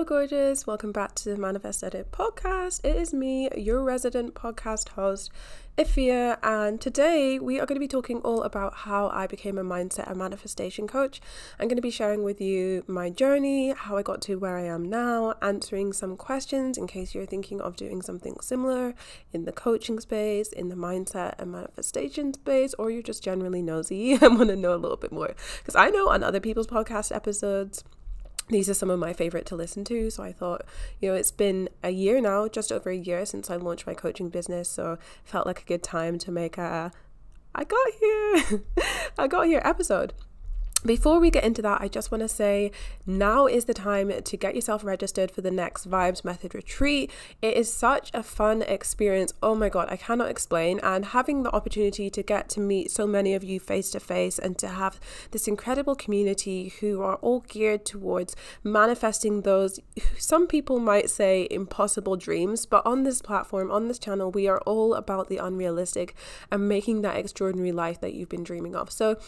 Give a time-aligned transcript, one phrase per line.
[0.00, 0.66] Hello, gorgeous.
[0.66, 2.82] Welcome back to the Manifest Edit podcast.
[2.82, 5.30] It is me, your resident podcast host,
[5.76, 9.62] Efia, and today we are going to be talking all about how I became a
[9.62, 11.20] mindset and manifestation coach.
[11.58, 14.64] I'm going to be sharing with you my journey, how I got to where I
[14.64, 18.94] am now, answering some questions in case you're thinking of doing something similar
[19.34, 24.12] in the coaching space, in the mindset and manifestation space, or you're just generally nosy
[24.22, 25.34] and want to know a little bit more.
[25.58, 27.84] Because I know on other people's podcast episodes,
[28.50, 30.10] these are some of my favorite to listen to.
[30.10, 30.62] So I thought,
[31.00, 33.94] you know, it's been a year now, just over a year since I launched my
[33.94, 34.68] coaching business.
[34.68, 36.92] So felt like a good time to make a
[37.54, 38.62] I got here,
[39.18, 40.12] I got here episode.
[40.84, 42.72] Before we get into that, I just want to say
[43.04, 47.10] now is the time to get yourself registered for the next Vibes Method retreat.
[47.42, 49.34] It is such a fun experience.
[49.42, 50.80] Oh my God, I cannot explain.
[50.82, 54.38] And having the opportunity to get to meet so many of you face to face
[54.38, 54.98] and to have
[55.32, 58.34] this incredible community who are all geared towards
[58.64, 59.80] manifesting those,
[60.16, 62.64] some people might say, impossible dreams.
[62.64, 66.14] But on this platform, on this channel, we are all about the unrealistic
[66.50, 68.90] and making that extraordinary life that you've been dreaming of.
[68.90, 69.18] So,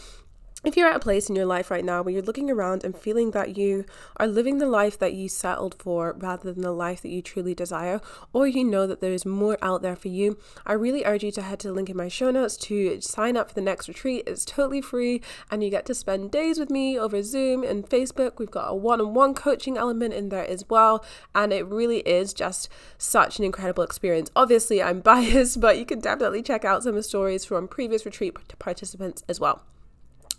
[0.64, 2.96] if you're at a place in your life right now where you're looking around and
[2.96, 3.84] feeling that you
[4.16, 7.54] are living the life that you settled for rather than the life that you truly
[7.54, 8.00] desire,
[8.32, 11.42] or you know that there's more out there for you, I really urge you to
[11.42, 14.24] head to the link in my show notes to sign up for the next retreat.
[14.26, 18.38] It's totally free and you get to spend days with me over Zoom and Facebook.
[18.38, 22.00] We've got a one on one coaching element in there as well, and it really
[22.00, 22.68] is just
[22.98, 24.30] such an incredible experience.
[24.36, 28.04] Obviously, I'm biased, but you can definitely check out some of the stories from previous
[28.04, 29.62] retreat participants as well.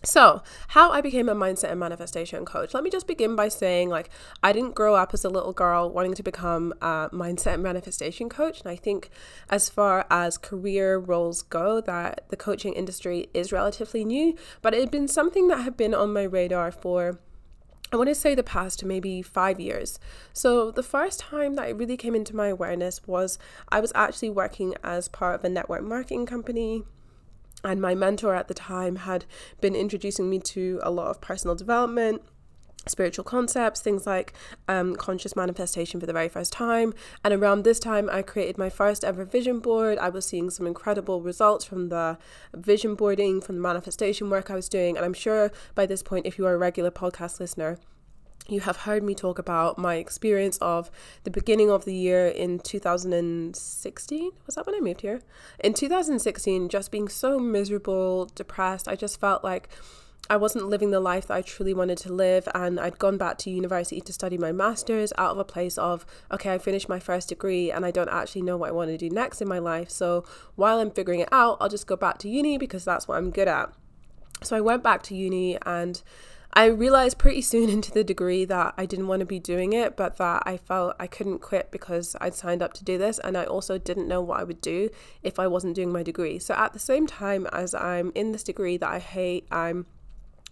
[0.06, 2.74] So, how I became a mindset and manifestation coach.
[2.74, 4.10] Let me just begin by saying, like,
[4.44, 8.28] I didn't grow up as a little girl wanting to become a mindset and manifestation
[8.28, 8.60] coach.
[8.60, 9.10] And I think,
[9.50, 14.82] as far as career roles go, that the coaching industry is relatively new, but it
[14.82, 17.20] had been something that had been on my radar for
[17.94, 20.00] I want to say the past maybe five years.
[20.34, 23.38] So, the first time that it really came into my awareness was
[23.70, 26.84] I was actually working as part of a network marketing company
[27.64, 29.26] and my mentor at the time had
[29.62, 32.22] been introducing me to a lot of personal development
[32.88, 34.34] spiritual concepts, things like
[34.68, 36.94] um, conscious manifestation for the very first time.
[37.24, 39.98] And around this time, I created my first ever vision board.
[39.98, 42.18] I was seeing some incredible results from the
[42.54, 44.98] vision boarding, from the manifestation work I was doing.
[44.98, 47.80] And I'm sure by this point, if you are a regular podcast listener,
[48.48, 50.92] you have heard me talk about my experience of
[51.24, 54.32] the beginning of the year in 2016.
[54.46, 55.22] Was that when I moved here?
[55.60, 58.88] In 2016, just being so miserable, depressed.
[58.88, 59.70] I just felt like
[60.30, 62.48] I wasn't living the life that I truly wanted to live.
[62.54, 66.06] And I'd gone back to university to study my master's out of a place of,
[66.32, 68.98] okay, I finished my first degree and I don't actually know what I want to
[68.98, 69.90] do next in my life.
[69.90, 73.18] So while I'm figuring it out, I'll just go back to uni because that's what
[73.18, 73.74] I'm good at.
[74.42, 76.02] So I went back to uni and
[76.56, 79.98] I realized pretty soon into the degree that I didn't want to be doing it,
[79.98, 83.20] but that I felt I couldn't quit because I'd signed up to do this.
[83.20, 84.90] And I also didn't know what I would do
[85.22, 86.40] if I wasn't doing my degree.
[86.40, 89.88] So at the same time as I'm in this degree that I hate, I'm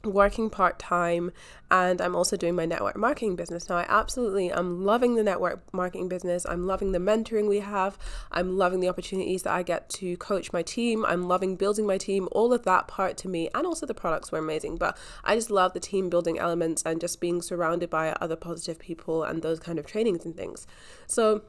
[0.03, 1.31] working part time
[1.69, 3.69] and I'm also doing my network marketing business.
[3.69, 6.45] Now, I absolutely am loving the network marketing business.
[6.45, 7.97] I'm loving the mentoring we have.
[8.29, 11.05] I'm loving the opportunities that I get to coach my team.
[11.05, 12.27] I'm loving building my team.
[12.33, 14.75] All of that part to me, and also the products were amazing.
[14.75, 18.77] But I just love the team building elements and just being surrounded by other positive
[18.77, 20.67] people and those kind of trainings and things.
[21.07, 21.43] So,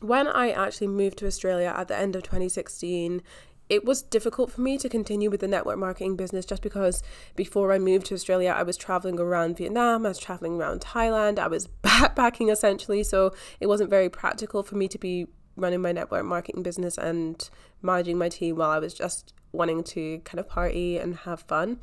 [0.00, 3.22] when I actually moved to Australia at the end of 2016,
[3.68, 7.02] it was difficult for me to continue with the network marketing business just because
[7.34, 11.38] before I moved to Australia, I was traveling around Vietnam, I was traveling around Thailand,
[11.38, 13.02] I was backpacking essentially.
[13.02, 15.26] So it wasn't very practical for me to be
[15.56, 17.48] running my network marketing business and
[17.82, 21.80] managing my team while I was just wanting to kind of party and have fun.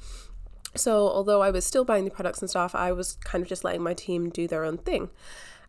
[0.76, 3.64] So although I was still buying the products and stuff, I was kind of just
[3.64, 5.10] letting my team do their own thing.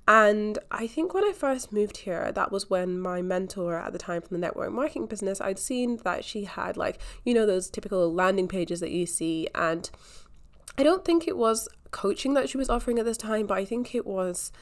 [0.07, 3.99] And I think when I first moved here, that was when my mentor at the
[3.99, 7.71] time from the network marketing business, I'd seen that she had like, you know, those
[7.71, 9.49] typical landing pages that you see.
[9.55, 9.91] And
[10.77, 13.65] I don't think it was coaching that she was offering at this time, but I
[13.65, 14.53] think it was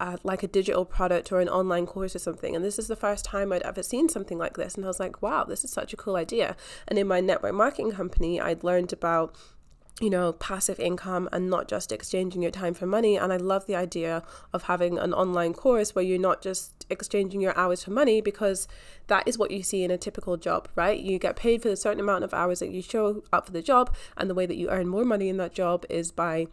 [0.00, 2.54] uh, like a digital product or an online course or something.
[2.54, 4.74] And this is the first time I'd ever seen something like this.
[4.74, 6.56] And I was like, wow, this is such a cool idea.
[6.88, 9.34] And in my network marketing company, I'd learned about
[10.00, 13.16] you know, passive income and not just exchanging your time for money.
[13.16, 17.40] And I love the idea of having an online course where you're not just exchanging
[17.40, 18.66] your hours for money because
[19.06, 20.98] that is what you see in a typical job, right?
[20.98, 23.62] You get paid for a certain amount of hours that you show up for the
[23.62, 26.48] job, and the way that you earn more money in that job is by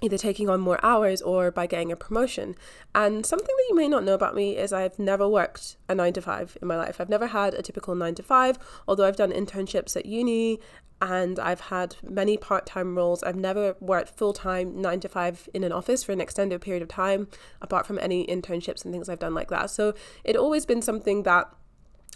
[0.00, 2.54] either taking on more hours or by getting a promotion.
[2.94, 6.12] And something that you may not know about me is I've never worked a nine
[6.14, 7.00] to five in my life.
[7.00, 10.60] I've never had a typical nine to five, although I've done internships at uni
[11.00, 13.22] and I've had many part time roles.
[13.22, 16.82] I've never worked full time nine to five in an office for an extended period
[16.82, 17.28] of time,
[17.60, 19.70] apart from any internships and things I've done like that.
[19.70, 19.94] So
[20.24, 21.52] it always been something that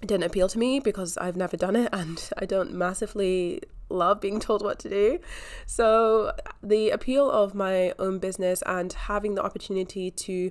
[0.00, 3.62] didn't appeal to me because I've never done it and I don't massively
[3.92, 5.18] love being told what to do.
[5.66, 10.50] So, the appeal of my own business and having the opportunity to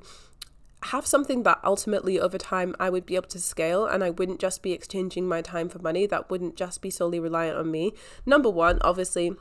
[0.85, 4.39] have something that ultimately over time I would be able to scale and I wouldn't
[4.39, 7.93] just be exchanging my time for money, that wouldn't just be solely reliant on me.
[8.25, 9.35] Number one, obviously,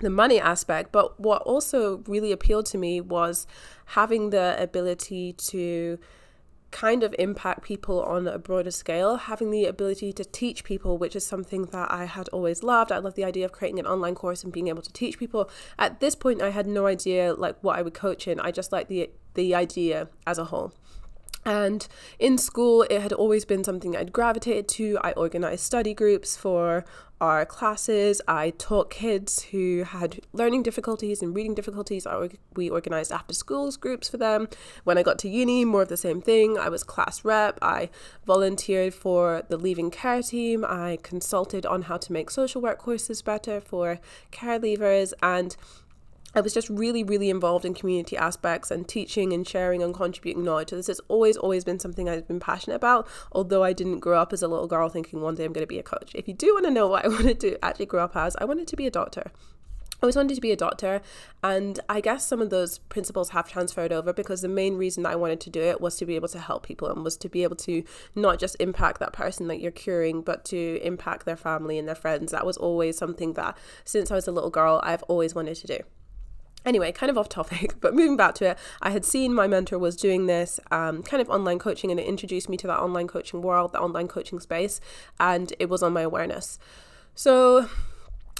[0.00, 3.46] the money aspect, but what also really appealed to me was
[3.86, 5.98] having the ability to
[6.72, 11.14] kind of impact people on a broader scale, having the ability to teach people, which
[11.14, 12.90] is something that I had always loved.
[12.90, 15.48] I love the idea of creating an online course and being able to teach people.
[15.78, 18.40] At this point, I had no idea like what I would coach in.
[18.40, 20.72] I just like the the idea as a whole.
[21.44, 21.86] And
[22.18, 24.98] in school, it had always been something I'd gravitated to.
[25.02, 26.84] I organized study groups for
[27.20, 28.20] our classes.
[28.26, 32.06] I taught kids who had learning difficulties and reading difficulties.
[32.56, 34.48] we organized after schools groups for them.
[34.82, 36.58] When I got to uni, more of the same thing.
[36.58, 37.58] I was class rep.
[37.62, 37.90] I
[38.26, 40.64] volunteered for the leaving care team.
[40.64, 44.00] I consulted on how to make social work courses better for
[44.32, 45.12] care leavers.
[45.22, 45.56] And
[46.34, 50.44] I was just really, really involved in community aspects and teaching and sharing and contributing
[50.44, 50.70] knowledge.
[50.70, 54.20] So this has always, always been something I've been passionate about, although I didn't grow
[54.20, 56.12] up as a little girl thinking one day I'm going to be a coach.
[56.14, 58.44] If you do want to know what I wanted to actually grow up as, I
[58.44, 59.30] wanted to be a doctor.
[60.02, 61.00] I always wanted to be a doctor,
[61.44, 65.14] and I guess some of those principles have transferred over because the main reason I
[65.14, 67.44] wanted to do it was to be able to help people and was to be
[67.44, 67.84] able to
[68.16, 71.94] not just impact that person that you're curing, but to impact their family and their
[71.94, 72.32] friends.
[72.32, 75.66] That was always something that, since I was a little girl, I've always wanted to
[75.68, 75.78] do.
[76.64, 79.78] Anyway, kind of off topic, but moving back to it, I had seen my mentor
[79.78, 83.08] was doing this um, kind of online coaching, and it introduced me to that online
[83.08, 84.80] coaching world, the online coaching space,
[85.18, 86.58] and it was on my awareness.
[87.14, 87.68] So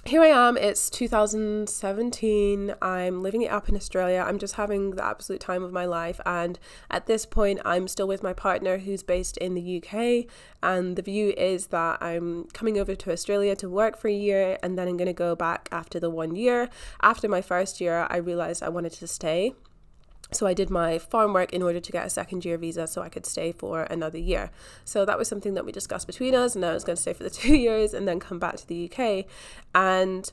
[0.04, 2.74] here I am, it's 2017.
[2.82, 4.24] I'm living it up in Australia.
[4.26, 6.20] I'm just having the absolute time of my life.
[6.26, 6.58] And
[6.90, 10.26] at this point, I'm still with my partner who's based in the UK.
[10.60, 14.58] And the view is that I'm coming over to Australia to work for a year
[14.60, 16.68] and then I'm going to go back after the one year.
[17.00, 19.54] After my first year, I realized I wanted to stay.
[20.34, 23.02] So I did my farm work in order to get a second year visa so
[23.02, 24.50] I could stay for another year.
[24.84, 27.12] So that was something that we discussed between us and I was going to stay
[27.12, 29.26] for the 2 years and then come back to the UK
[29.74, 30.30] and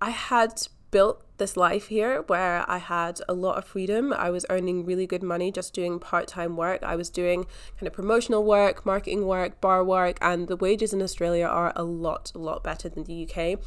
[0.00, 4.12] I had built this life here where I had a lot of freedom.
[4.12, 6.82] I was earning really good money just doing part-time work.
[6.82, 7.46] I was doing
[7.78, 11.84] kind of promotional work, marketing work, bar work and the wages in Australia are a
[11.84, 13.60] lot a lot better than the UK.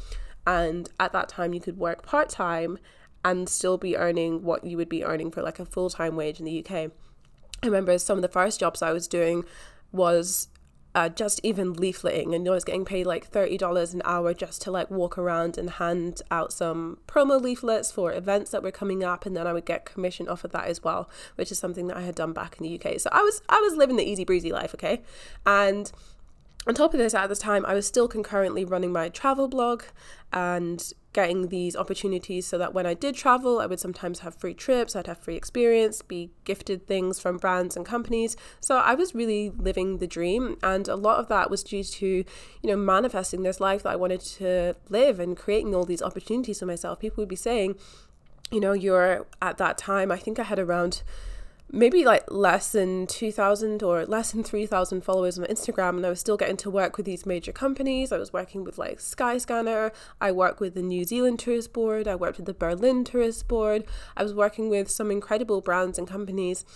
[0.46, 2.78] And at that time you could work part-time
[3.24, 6.38] and still be earning what you would be earning for like a full time wage
[6.38, 6.90] in the UK.
[7.62, 9.44] I remember some of the first jobs I was doing
[9.92, 10.48] was
[10.94, 14.60] uh, just even leafleting, and I was getting paid like thirty dollars an hour just
[14.62, 19.02] to like walk around and hand out some promo leaflets for events that were coming
[19.02, 21.86] up, and then I would get commission off of that as well, which is something
[21.86, 23.00] that I had done back in the UK.
[23.00, 25.00] So I was I was living the easy breezy life, okay,
[25.46, 25.90] and
[26.66, 29.82] on top of this, at the time, I was still concurrently running my travel blog
[30.32, 34.54] and getting these opportunities so that when I did travel, I would sometimes have free
[34.54, 38.36] trips, I'd have free experience, be gifted things from brands and companies.
[38.60, 40.56] So I was really living the dream.
[40.62, 42.24] And a lot of that was due to, you
[42.62, 46.66] know, manifesting this life that I wanted to live and creating all these opportunities for
[46.66, 47.00] myself.
[47.00, 47.76] People would be saying,
[48.50, 51.02] you know, you're at that time, I think I had around
[51.72, 56.20] maybe like less than 2000 or less than 3000 followers on Instagram and I was
[56.20, 58.12] still getting to work with these major companies.
[58.12, 62.14] I was working with like Skyscanner, I worked with the New Zealand Tourist Board, I
[62.14, 63.84] worked with the Berlin Tourist Board.
[64.16, 66.66] I was working with some incredible brands and companies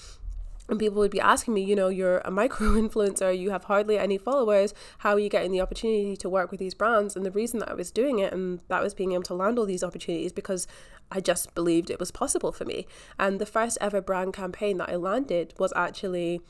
[0.69, 3.99] and people would be asking me, you know, you're a micro influencer, you have hardly
[3.99, 4.75] any followers.
[4.99, 7.17] How are you getting the opportunity to work with these brands?
[7.17, 9.59] And the reason that I was doing it and that was being able to land
[9.59, 10.67] all these opportunities because
[11.11, 12.87] I just believed it was possible for me.
[13.19, 16.41] And the first ever brand campaign that I landed was actually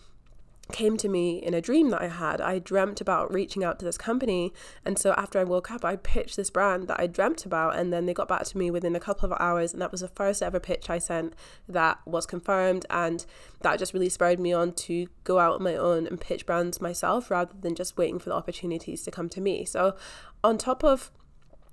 [0.73, 2.41] came to me in a dream that I had.
[2.41, 4.53] I dreamt about reaching out to this company.
[4.85, 7.77] And so after I woke up, I pitched this brand that I dreamt about.
[7.77, 9.73] And then they got back to me within a couple of hours.
[9.73, 11.35] And that was the first ever pitch I sent
[11.69, 12.85] that was confirmed.
[12.91, 13.25] And
[13.61, 16.81] that just really spurred me on to go out on my own and pitch brands
[16.81, 19.65] myself rather than just waiting for the opportunities to come to me.
[19.65, 19.97] So,
[20.43, 21.11] on top of,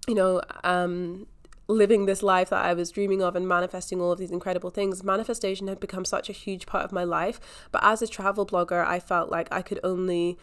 [0.08, 1.28] you know, um,
[1.74, 5.03] living this life that I was dreaming of and manifesting all of these incredible things,
[5.03, 7.39] manifestation had become such a huge part of my life.
[7.72, 10.38] But as a travel blogger, I felt like I could only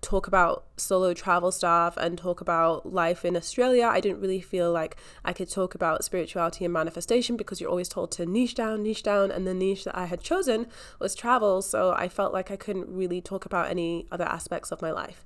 [0.00, 3.86] talk about solo travel stuff and talk about life in Australia.
[3.86, 7.88] I didn't really feel like I could talk about spirituality and manifestation because you're always
[7.88, 10.66] told to niche down, niche down, and the niche that I had chosen
[11.00, 11.62] was travel.
[11.62, 15.24] So I felt like I couldn't really talk about any other aspects of my life.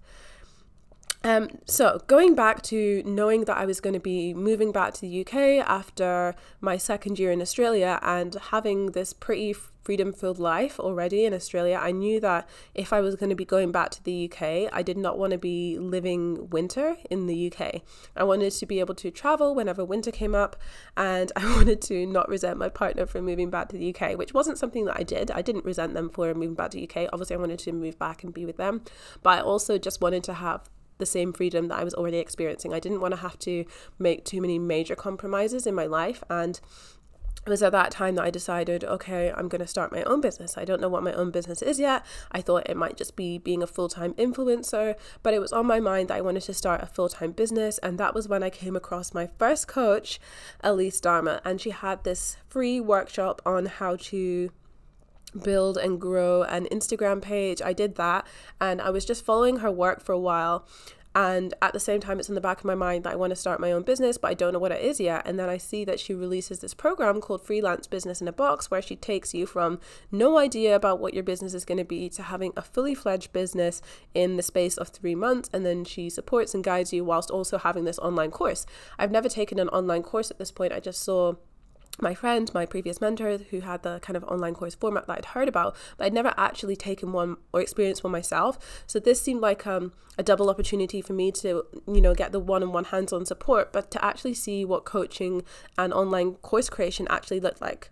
[1.22, 5.00] Um, so, going back to knowing that I was going to be moving back to
[5.02, 10.80] the UK after my second year in Australia and having this pretty freedom filled life
[10.80, 14.02] already in Australia, I knew that if I was going to be going back to
[14.02, 17.82] the UK, I did not want to be living winter in the UK.
[18.16, 20.56] I wanted to be able to travel whenever winter came up,
[20.96, 24.32] and I wanted to not resent my partner for moving back to the UK, which
[24.32, 25.30] wasn't something that I did.
[25.30, 27.10] I didn't resent them for moving back to the UK.
[27.12, 28.84] Obviously, I wanted to move back and be with them,
[29.22, 32.72] but I also just wanted to have the same freedom that I was already experiencing.
[32.72, 33.64] I didn't want to have to
[33.98, 36.22] make too many major compromises in my life.
[36.30, 36.60] And
[37.46, 40.20] it was at that time that I decided, okay, I'm going to start my own
[40.20, 40.58] business.
[40.58, 42.04] I don't know what my own business is yet.
[42.30, 45.66] I thought it might just be being a full time influencer, but it was on
[45.66, 47.78] my mind that I wanted to start a full time business.
[47.78, 50.20] And that was when I came across my first coach,
[50.62, 51.40] Elise Darma.
[51.42, 54.50] And she had this free workshop on how to
[55.42, 57.60] build and grow an Instagram page.
[57.62, 58.26] I did that
[58.60, 60.66] and I was just following her work for a while.
[61.12, 63.30] And at the same time, it's in the back of my mind that I want
[63.30, 65.26] to start my own business, but I don't know what it is yet.
[65.26, 68.70] And then I see that she releases this program called Freelance Business in a Box,
[68.70, 69.80] where she takes you from
[70.12, 73.32] no idea about what your business is going to be to having a fully fledged
[73.32, 73.82] business
[74.14, 75.50] in the space of three months.
[75.52, 78.64] And then she supports and guides you whilst also having this online course.
[78.96, 80.72] I've never taken an online course at this point.
[80.72, 81.34] I just saw
[81.98, 85.24] my friend, my previous mentor, who had the kind of online course format that I'd
[85.26, 88.84] heard about, but I'd never actually taken one or experienced one myself.
[88.86, 92.40] So this seemed like um, a double opportunity for me to, you know, get the
[92.40, 95.42] one-on-one hands-on support, but to actually see what coaching
[95.76, 97.90] and online course creation actually looked like.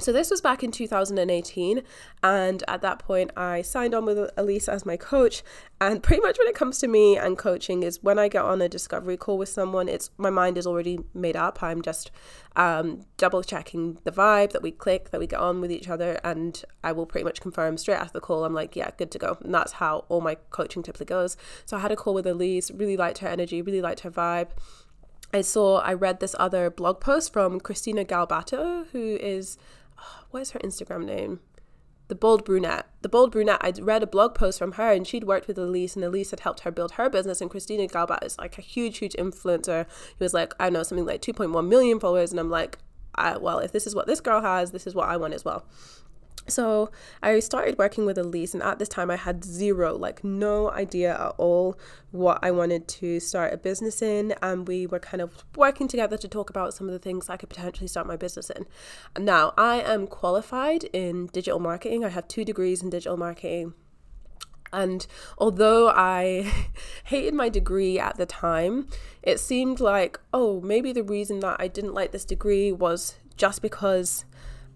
[0.00, 1.82] So this was back in 2018,
[2.22, 5.42] and at that point, I signed on with Elise as my coach.
[5.80, 8.62] And pretty much when it comes to me and coaching, is when I get on
[8.62, 11.62] a discovery call with someone, it's my mind is already made up.
[11.62, 12.10] I'm just
[12.56, 16.18] um, double checking the vibe that we click, that we get on with each other,
[16.24, 18.44] and I will pretty much confirm straight after the call.
[18.44, 21.36] I'm like, yeah, good to go, and that's how all my coaching typically goes.
[21.66, 24.48] So I had a call with Elise, really liked her energy, really liked her vibe.
[25.32, 29.56] I saw, I read this other blog post from Christina Galbato, who is
[30.30, 31.40] what is her Instagram name?
[32.08, 32.86] The Bold Brunette.
[33.02, 35.94] The Bold Brunette, I'd read a blog post from her and she'd worked with Elise
[35.94, 37.40] and Elise had helped her build her business.
[37.40, 39.86] And Christina Galbat is like a huge, huge influencer.
[40.18, 42.32] He was like, I know, something like 2.1 million followers.
[42.32, 42.78] And I'm like,
[43.16, 45.64] well, if this is what this girl has, this is what I want as well.
[46.48, 46.90] So
[47.22, 51.12] I started working with Elise, and at this time I had zero, like no idea
[51.12, 51.78] at all
[52.10, 54.34] what I wanted to start a business in.
[54.42, 57.36] And we were kind of working together to talk about some of the things I
[57.36, 58.66] could potentially start my business in.
[59.22, 63.74] Now, I am qualified in digital marketing, I have two degrees in digital marketing.
[64.72, 65.06] And
[65.36, 66.50] although I
[67.04, 68.88] hated my degree at the time,
[69.22, 73.62] it seemed like, oh, maybe the reason that I didn't like this degree was just
[73.62, 74.24] because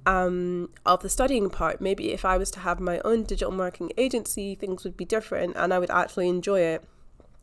[0.06, 1.80] um, of the studying part.
[1.80, 5.56] Maybe if I was to have my own digital marketing agency, things would be different
[5.56, 6.84] and I would actually enjoy it.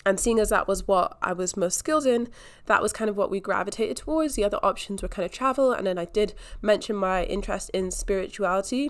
[0.04, 2.30] And seeing as that was what I was most skilled in,
[2.66, 4.34] that was kind of what we gravitated towards.
[4.34, 5.72] The other options were kind of travel.
[5.72, 8.90] And then I did mention my interest in spirituality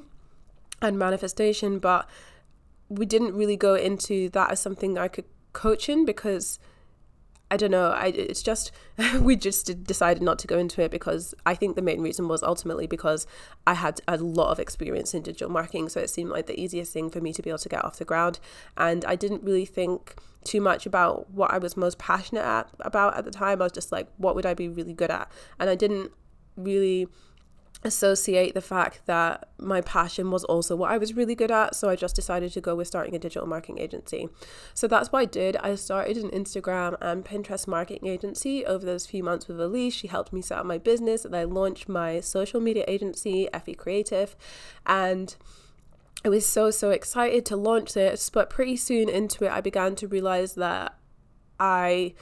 [0.81, 2.09] and manifestation, but
[2.87, 6.59] we didn't really go into that as something I could coach in because
[7.51, 7.91] I don't know.
[7.91, 8.72] I it's just
[9.20, 12.41] we just decided not to go into it because I think the main reason was
[12.41, 13.27] ultimately because
[13.67, 16.93] I had a lot of experience in digital marketing, so it seemed like the easiest
[16.93, 18.39] thing for me to be able to get off the ground.
[18.77, 20.15] And I didn't really think
[20.46, 23.62] too much about what I was most passionate at, about at the time.
[23.62, 25.29] I was just like, what would I be really good at?
[25.60, 26.13] And I didn't
[26.55, 27.10] really
[27.83, 31.75] associate the fact that my passion was also what I was really good at.
[31.75, 34.29] So I just decided to go with starting a digital marketing agency.
[34.73, 35.57] So that's what I did.
[35.57, 39.93] I started an Instagram and Pinterest marketing agency over those few months with Elise.
[39.93, 43.73] She helped me set up my business and I launched my social media agency, Effie
[43.73, 44.35] Creative.
[44.85, 45.35] And
[46.23, 48.29] I was so, so excited to launch this.
[48.29, 50.95] But pretty soon into it, I began to realize that
[51.59, 52.13] I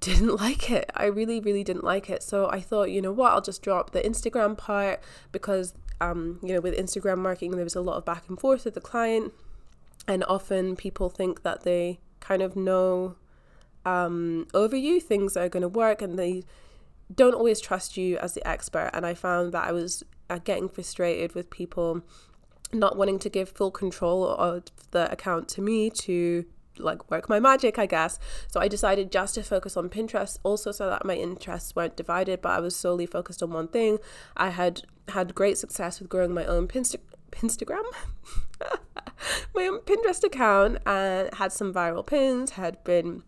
[0.00, 0.90] didn't like it.
[0.94, 2.22] I really, really didn't like it.
[2.22, 5.00] So I thought, you know what, I'll just drop the Instagram part
[5.32, 8.64] because, um, you know, with Instagram marketing, there was a lot of back and forth
[8.64, 9.32] with the client.
[10.06, 13.16] And often people think that they kind of know
[13.84, 16.44] um, over you things are going to work and they
[17.14, 18.90] don't always trust you as the expert.
[18.92, 22.02] And I found that I was uh, getting frustrated with people
[22.72, 26.44] not wanting to give full control of the account to me to
[26.78, 28.18] like work my magic, I guess.
[28.48, 32.42] So I decided just to focus on Pinterest also so that my interests weren't divided,
[32.42, 33.98] but I was solely focused on one thing.
[34.36, 37.84] I had had great success with growing my own Pinsta- Pinstagram.
[39.54, 43.22] my own Pinterest account and had some viral pins, had been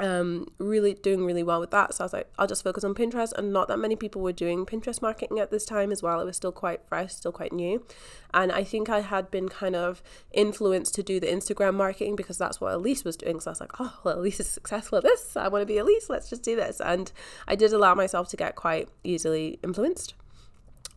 [0.00, 1.94] um, really doing really well with that.
[1.94, 3.32] So I was like, I'll just focus on Pinterest.
[3.32, 6.20] And not that many people were doing Pinterest marketing at this time as well.
[6.20, 7.84] It was still quite fresh, still quite new.
[8.32, 10.02] And I think I had been kind of
[10.32, 13.40] influenced to do the Instagram marketing because that's what Elise was doing.
[13.40, 15.36] So I was like, oh, well, Elise is successful at this.
[15.36, 16.08] I want to be Elise.
[16.08, 16.80] Let's just do this.
[16.80, 17.12] And
[17.46, 20.14] I did allow myself to get quite easily influenced.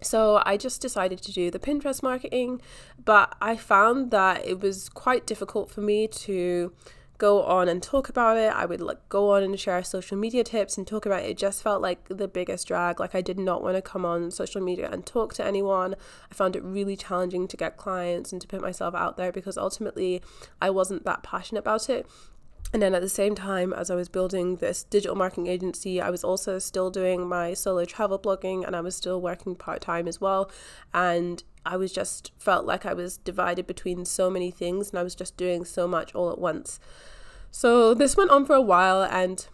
[0.01, 2.61] So I just decided to do the Pinterest marketing,
[3.03, 6.73] but I found that it was quite difficult for me to
[7.17, 8.51] go on and talk about it.
[8.53, 11.29] I would like go on and share social media tips and talk about it.
[11.29, 12.99] It just felt like the biggest drag.
[12.99, 15.95] Like I did not want to come on social media and talk to anyone.
[16.31, 19.57] I found it really challenging to get clients and to put myself out there because
[19.57, 20.21] ultimately
[20.61, 22.07] I wasn't that passionate about it.
[22.71, 26.09] And then at the same time, as I was building this digital marketing agency, I
[26.09, 30.07] was also still doing my solo travel blogging and I was still working part time
[30.07, 30.49] as well.
[30.93, 35.03] And I was just felt like I was divided between so many things and I
[35.03, 36.79] was just doing so much all at once.
[37.51, 39.47] So this went on for a while and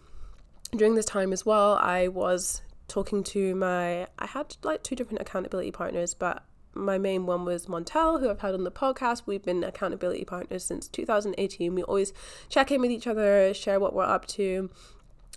[0.74, 5.20] during this time as well, I was talking to my I had like two different
[5.20, 6.42] accountability partners, but
[6.74, 9.22] my main one was Montel, who I've had on the podcast.
[9.26, 11.74] We've been accountability partners since 2018.
[11.74, 12.12] We always
[12.48, 14.70] check in with each other, share what we're up to.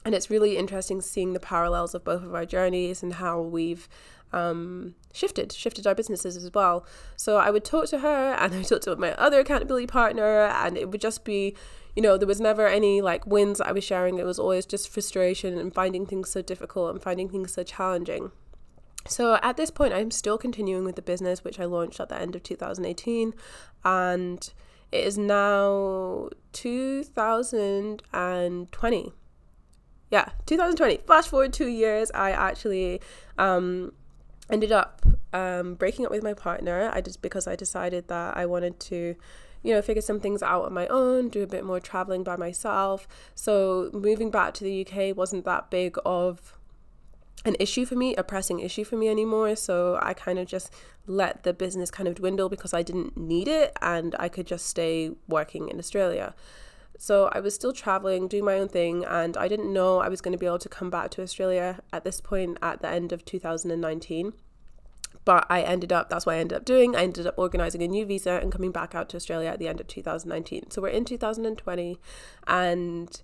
[0.06, 3.88] And it's really interesting seeing the parallels of both of our journeys and how we've
[4.34, 6.86] um, shifted, shifted our businesses as well.
[7.16, 10.46] So I would talk to her and I would talk to my other accountability partner,
[10.46, 11.56] and it would just be,
[11.96, 14.18] you know, there was never any like wins I was sharing.
[14.18, 18.32] It was always just frustration and finding things so difficult and finding things so challenging.
[19.08, 22.20] So at this point, I'm still continuing with the business, which I launched at the
[22.20, 23.34] end of 2018,
[23.84, 24.54] and
[24.92, 29.14] it is now 2020.
[30.12, 30.98] Yeah, 2020.
[31.06, 33.02] Flash forward two years, I actually
[33.38, 33.92] um,
[34.50, 36.90] ended up um, breaking up with my partner.
[36.94, 39.16] I just because I decided that I wanted to
[39.64, 42.36] you know, figure some things out on my own, do a bit more traveling by
[42.36, 43.08] myself.
[43.34, 46.58] So moving back to the UK wasn't that big of
[47.46, 49.56] an issue for me, a pressing issue for me anymore.
[49.56, 50.74] So I kind of just
[51.06, 54.66] let the business kind of dwindle because I didn't need it and I could just
[54.66, 56.34] stay working in Australia.
[56.98, 60.22] So I was still traveling, doing my own thing, and I didn't know I was
[60.22, 63.12] going to be able to come back to Australia at this point at the end
[63.12, 64.34] of 2019.
[65.26, 66.96] But I ended up, that's what I ended up doing.
[66.96, 69.68] I ended up organizing a new visa and coming back out to Australia at the
[69.68, 70.72] end of 2019.
[70.72, 72.00] So we're in 2020,
[72.48, 73.22] and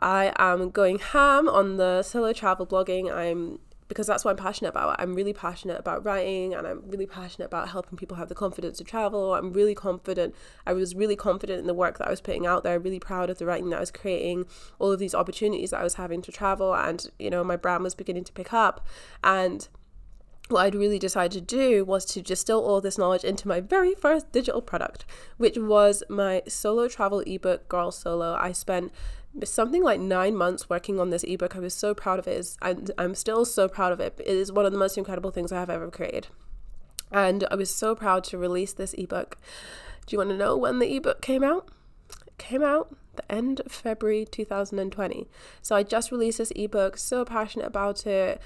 [0.00, 3.12] I am going ham on the solo travel blogging.
[3.12, 3.60] I'm
[3.90, 4.94] because that's what I'm passionate about.
[5.00, 8.78] I'm really passionate about writing and I'm really passionate about helping people have the confidence
[8.78, 9.34] to travel.
[9.34, 10.32] I'm really confident.
[10.64, 13.30] I was really confident in the work that I was putting out there, really proud
[13.30, 14.46] of the writing that I was creating,
[14.78, 17.82] all of these opportunities that I was having to travel and you know, my brand
[17.82, 18.86] was beginning to pick up
[19.24, 19.66] and
[20.50, 23.94] what I'd really decided to do was to distill all this knowledge into my very
[23.94, 25.04] first digital product,
[25.36, 28.34] which was my solo travel ebook, Girl Solo.
[28.34, 28.92] I spent
[29.44, 31.56] something like nine months working on this ebook.
[31.56, 34.14] I was so proud of it, and I'm still so proud of it.
[34.18, 36.28] It is one of the most incredible things I have ever created.
[37.12, 39.36] And I was so proud to release this ebook.
[40.06, 41.68] Do you want to know when the ebook came out?
[42.26, 45.28] It came out the end of February 2020.
[45.62, 48.40] So I just released this ebook, so passionate about it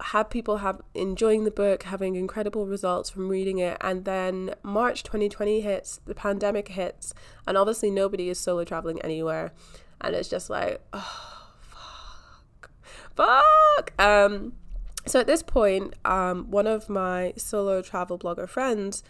[0.00, 5.04] had people have enjoying the book, having incredible results from reading it, and then March
[5.04, 7.14] 2020 hits, the pandemic hits,
[7.46, 9.52] and obviously nobody is solo traveling anywhere,
[10.00, 12.70] and it's just like, oh fuck,
[13.14, 13.92] fuck.
[14.00, 14.54] Um,
[15.06, 19.02] so at this point, um, one of my solo travel blogger friends,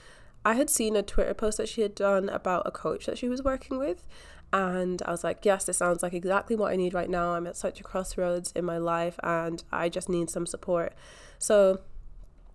[0.45, 3.29] I had seen a Twitter post that she had done about a coach that she
[3.29, 4.07] was working with,
[4.55, 7.33] and I was like, yes, this sounds like exactly what I need right now.
[7.33, 10.93] I'm at such a crossroads in my life and I just need some support.
[11.41, 11.81] So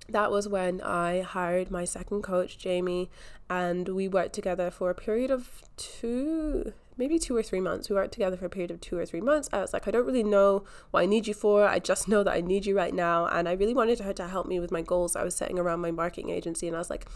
[0.08, 3.10] that was when I hired my second coach, Jamie,
[3.50, 7.90] and we worked together for a period of two, maybe two or three months.
[7.90, 9.48] We worked together for a period of two or three months.
[9.54, 11.66] I was like, I don't really know what I need you for.
[11.66, 13.26] I just know that I need you right now.
[13.26, 15.80] And I really wanted her to help me with my goals I was setting around
[15.80, 16.68] my marketing agency.
[16.68, 17.08] And I was like,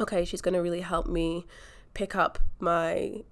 [0.00, 1.46] okay, she's going to really help me
[1.94, 3.22] pick up my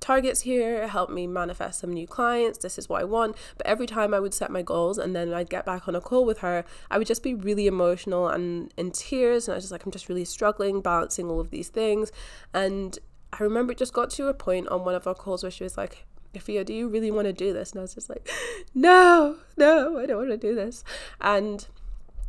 [0.00, 2.58] targets here, help me manifest some new clients.
[2.58, 3.36] This is what I want.
[3.56, 6.00] But every time I would set my goals and then I'd get back on a
[6.00, 9.46] call with her, I would just be really emotional and in tears.
[9.46, 12.10] And I was just like, I'm just really struggling balancing all of these things.
[12.52, 12.98] And
[13.32, 15.64] I remember it just got to a point on one of our calls where she
[15.64, 17.72] was like, Efia, do you really want to do this?
[17.72, 18.28] And I was just like,
[18.74, 20.84] no, no, I don't want to do this.
[21.20, 21.66] And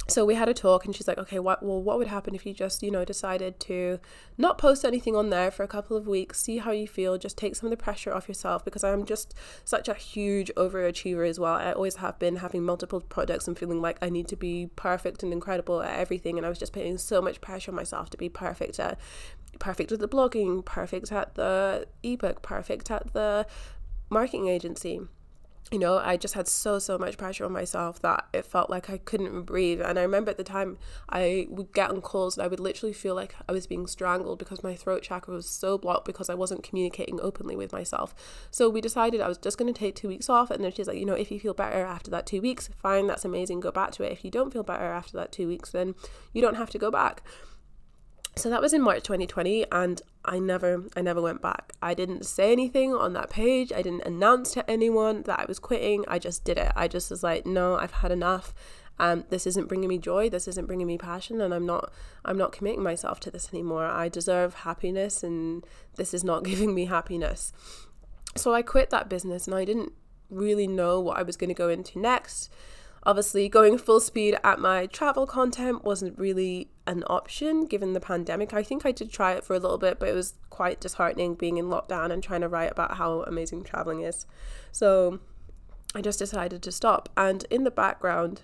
[0.07, 2.45] so we had a talk and she's like okay what well what would happen if
[2.45, 3.99] you just you know decided to
[4.37, 7.37] not post anything on there for a couple of weeks see how you feel just
[7.37, 9.33] take some of the pressure off yourself because i'm just
[9.63, 13.81] such a huge overachiever as well i always have been having multiple projects and feeling
[13.81, 16.97] like i need to be perfect and incredible at everything and i was just putting
[16.97, 18.99] so much pressure on myself to be perfect at
[19.59, 23.45] perfect at the blogging perfect at the ebook perfect at the
[24.09, 25.01] marketing agency
[25.71, 28.89] you know, I just had so, so much pressure on myself that it felt like
[28.89, 29.79] I couldn't breathe.
[29.79, 32.91] And I remember at the time I would get on calls and I would literally
[32.91, 36.33] feel like I was being strangled because my throat chakra was so blocked because I
[36.33, 38.13] wasn't communicating openly with myself.
[38.51, 40.51] So we decided I was just going to take two weeks off.
[40.51, 43.07] And then she's like, you know, if you feel better after that two weeks, fine,
[43.07, 44.11] that's amazing, go back to it.
[44.11, 45.95] If you don't feel better after that two weeks, then
[46.33, 47.23] you don't have to go back
[48.35, 51.73] so that was in March 2020 and I never I never went back.
[51.81, 53.73] I didn't say anything on that page.
[53.73, 56.05] I didn't announce to anyone that I was quitting.
[56.07, 56.71] I just did it.
[56.75, 58.53] I just was like, "No, I've had enough.
[58.99, 60.29] Um, this isn't bringing me joy.
[60.29, 61.91] This isn't bringing me passion and I'm not
[62.23, 63.85] I'm not committing myself to this anymore.
[63.85, 65.65] I deserve happiness and
[65.95, 67.51] this is not giving me happiness."
[68.37, 69.91] So I quit that business and I didn't
[70.29, 72.49] really know what I was going to go into next.
[73.03, 78.53] Obviously, going full speed at my travel content wasn't really an option given the pandemic.
[78.53, 81.33] I think I did try it for a little bit, but it was quite disheartening
[81.33, 84.27] being in lockdown and trying to write about how amazing traveling is.
[84.71, 85.19] So
[85.95, 87.09] I just decided to stop.
[87.17, 88.43] And in the background,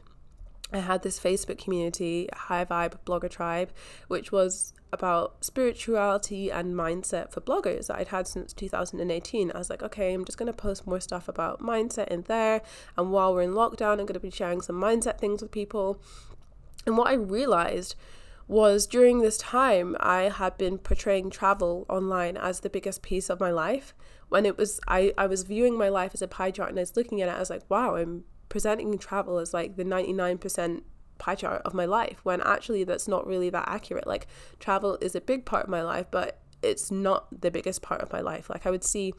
[0.72, 3.72] I had this Facebook community, High Vibe Blogger Tribe,
[4.08, 9.52] which was about spirituality and mindset for bloggers that I'd had since 2018.
[9.52, 12.62] I was like, okay, I'm just going to post more stuff about mindset in there.
[12.98, 16.02] And while we're in lockdown, I'm going to be sharing some mindset things with people.
[16.86, 17.96] And what I realized
[18.48, 23.40] was during this time, I had been portraying travel online as the biggest piece of
[23.40, 23.94] my life.
[24.30, 26.82] When it was, I, I was viewing my life as a pie chart and I
[26.82, 30.82] was looking at it, I was like, wow, I'm presenting travel as like the 99%
[31.18, 34.08] pie chart of my life when actually that's not really that accurate.
[34.08, 34.28] Like
[34.60, 38.12] travel is a big part of my life, but it's not the biggest part of
[38.12, 38.50] my life.
[38.50, 39.14] Like I would see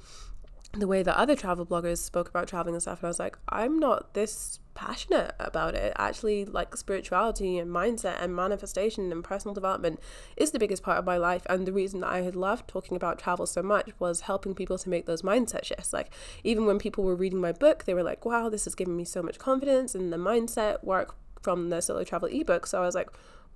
[0.73, 3.38] the way that other travel bloggers spoke about traveling and stuff and I was like
[3.49, 5.93] I'm not this passionate about it.
[5.97, 9.99] Actually like spirituality and mindset and manifestation and personal development
[10.37, 11.43] is the biggest part of my life.
[11.47, 14.79] And the reason that I had loved talking about travel so much was helping people
[14.79, 15.93] to make those mindset shifts.
[15.93, 16.11] Like
[16.45, 19.05] even when people were reading my book they were like wow this has given me
[19.05, 22.67] so much confidence and the mindset work from the solo travel ebook.
[22.67, 23.09] So I was like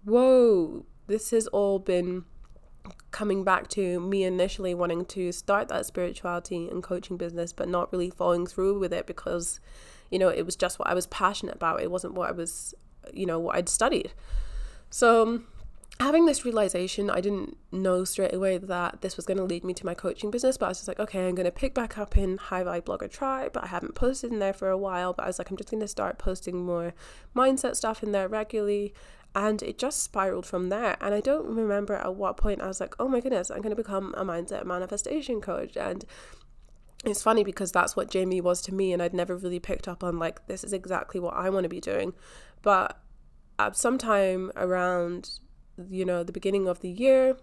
[0.05, 2.25] whoa this has all been
[3.13, 7.93] coming back to me initially wanting to start that spirituality and coaching business, but not
[7.93, 9.61] really following through with it because,
[10.13, 11.83] you know, it was just what I was passionate about.
[11.83, 12.75] It wasn't what I was,
[13.13, 14.13] you know, what I'd studied.
[14.91, 15.47] So, um,
[15.99, 19.73] having this realization, I didn't know straight away that this was going to lead me
[19.75, 21.97] to my coaching business, but I was just like, okay, I'm going to pick back
[21.97, 23.53] up in High Vibe Blogger Tribe.
[23.55, 25.71] But I haven't posted in there for a while, but I was like, I'm just
[25.71, 26.93] going to start posting more
[27.35, 28.93] mindset stuff in there regularly
[29.35, 32.81] and it just spiraled from there and i don't remember at what point i was
[32.81, 36.05] like oh my goodness i'm going to become a mindset manifestation coach and
[37.05, 40.05] it's funny because that's what jamie was to me and i'd never really picked up
[40.05, 42.13] on like this is exactly what i want to be doing.
[42.63, 42.97] But
[43.59, 45.41] at sometime around
[45.89, 47.37] you know the beginning of the year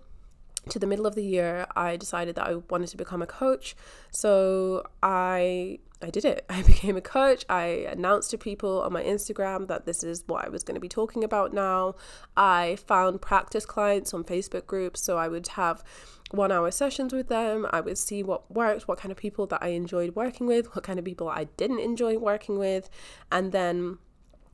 [0.68, 3.76] to the middle of the year i decided that i wanted to become a coach
[4.12, 6.46] so i I did it.
[6.50, 7.46] I became a coach.
[7.50, 10.82] I announced to people on my Instagram that this is what I was going to
[10.82, 11.96] be talking about now.
[12.38, 15.02] I found practice clients on Facebook groups.
[15.02, 15.84] So I would have
[16.32, 17.66] one hour sessions with them.
[17.72, 20.84] I would see what worked, what kind of people that I enjoyed working with, what
[20.84, 22.90] kind of people I didn't enjoy working with.
[23.32, 23.98] And then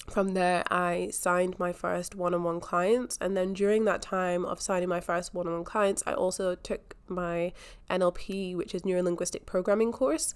[0.08, 3.18] from there, I signed my first one on one clients.
[3.20, 6.56] And then during that time of signing my first one on one clients, I also
[6.56, 7.54] took my
[7.89, 10.34] NLP, which is Neuro Linguistic Programming course.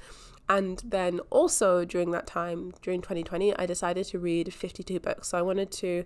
[0.48, 5.30] And then also during that time, during 2020, I decided to read 52 books.
[5.30, 6.04] So I wanted to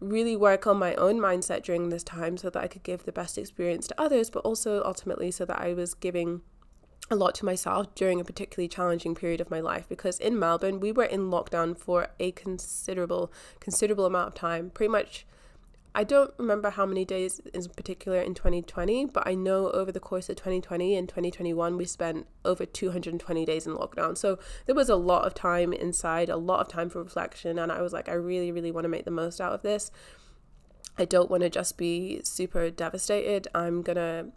[0.00, 3.12] really work on my own mindset during this time so that I could give the
[3.12, 6.40] best experience to others, but also ultimately so that I was giving
[7.12, 10.80] a lot to myself during a particularly challenging period of my life because in Melbourne
[10.80, 15.26] we were in lockdown for a considerable considerable amount of time pretty much
[15.94, 20.00] I don't remember how many days in particular in 2020, but I know over the
[20.00, 24.16] course of 2020 and 2021, we spent over 220 days in lockdown.
[24.16, 27.58] So there was a lot of time inside, a lot of time for reflection.
[27.58, 29.90] And I was like, I really, really want to make the most out of this.
[30.96, 33.48] I don't want to just be super devastated.
[33.54, 34.32] I'm going to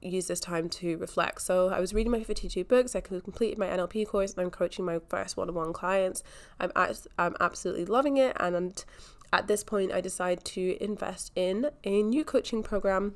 [0.00, 1.42] use this time to reflect.
[1.42, 4.84] So I was reading my 52 books, I completed my NLP course, and I'm coaching
[4.84, 6.22] my first one on one clients.
[6.60, 6.70] I'm,
[7.18, 8.36] I'm absolutely loving it.
[8.38, 8.84] And
[9.32, 13.14] at this point, I decided to invest in a new coaching program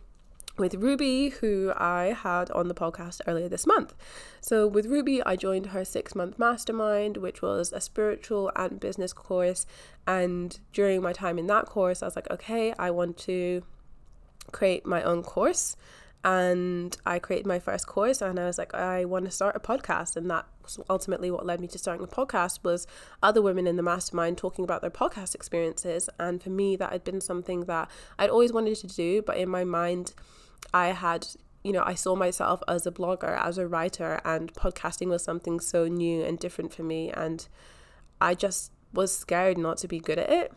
[0.59, 3.95] with Ruby, who I had on the podcast earlier this month.
[4.42, 9.14] So, with Ruby, I joined her six month mastermind, which was a spiritual and business
[9.14, 9.64] course.
[10.07, 13.62] And during my time in that course, I was like, okay, I want to
[14.51, 15.77] create my own course
[16.24, 19.61] and I created my first course and I was like I want to start a
[19.61, 20.16] podcast.
[20.16, 22.87] And that was ultimately what led me to starting a podcast was
[23.22, 26.08] other women in the mastermind talking about their podcast experiences.
[26.20, 29.48] And for me that had been something that I'd always wanted to do but in
[29.48, 30.12] my mind
[30.72, 31.26] I had
[31.64, 35.58] you know I saw myself as a blogger as a writer and podcasting was something
[35.58, 37.11] so new and different for me.
[37.11, 37.48] And
[38.20, 40.52] I just was scared not to be good at it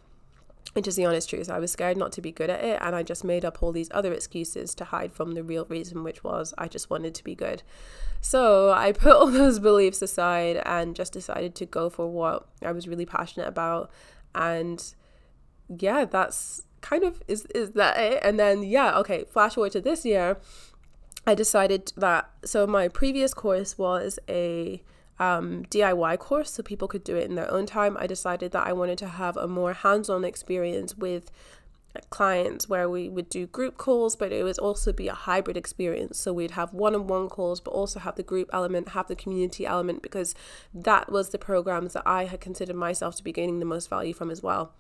[0.76, 1.50] which is the honest truth.
[1.50, 3.72] I was scared not to be good at it, and I just made up all
[3.72, 7.24] these other excuses to hide from the real reason, which was I just wanted to
[7.24, 7.64] be good.
[8.20, 12.74] So I put all those beliefs aside and just decided to go for what I
[12.74, 13.90] was really passionate about.
[14.34, 14.84] And
[15.70, 18.20] yeah, that's kind of is is that it?
[18.22, 20.38] And then yeah, okay, flash forward to this year.
[21.26, 24.84] I decided that so my previous course was a
[25.20, 27.96] um, DIY course so people could do it in their own time.
[28.00, 31.32] I decided that I wanted to have a more hands on experience with
[32.10, 36.18] clients where we would do group calls, but it would also be a hybrid experience.
[36.20, 39.16] So we'd have one on one calls, but also have the group element, have the
[39.16, 40.36] community element, because
[40.74, 44.14] that was the programs that I had considered myself to be gaining the most value
[44.14, 44.74] from as well.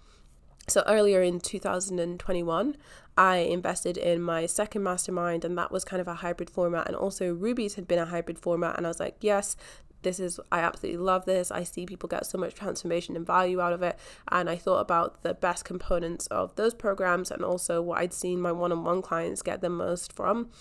[0.67, 2.77] So earlier in 2021,
[3.17, 6.87] I invested in my second mastermind, and that was kind of a hybrid format.
[6.87, 9.55] And also, Ruby's had been a hybrid format, and I was like, yes,
[10.01, 11.51] this is I absolutely love this.
[11.51, 13.97] I see people get so much transformation and value out of it.
[14.31, 18.39] And I thought about the best components of those programs and also what I'd seen
[18.39, 20.51] my one-on-one clients get the most from.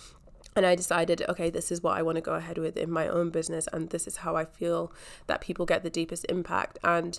[0.57, 3.09] And I decided, okay, this is what I want to go ahead with in my
[3.09, 4.93] own business, and this is how I feel
[5.27, 6.79] that people get the deepest impact.
[6.85, 7.19] And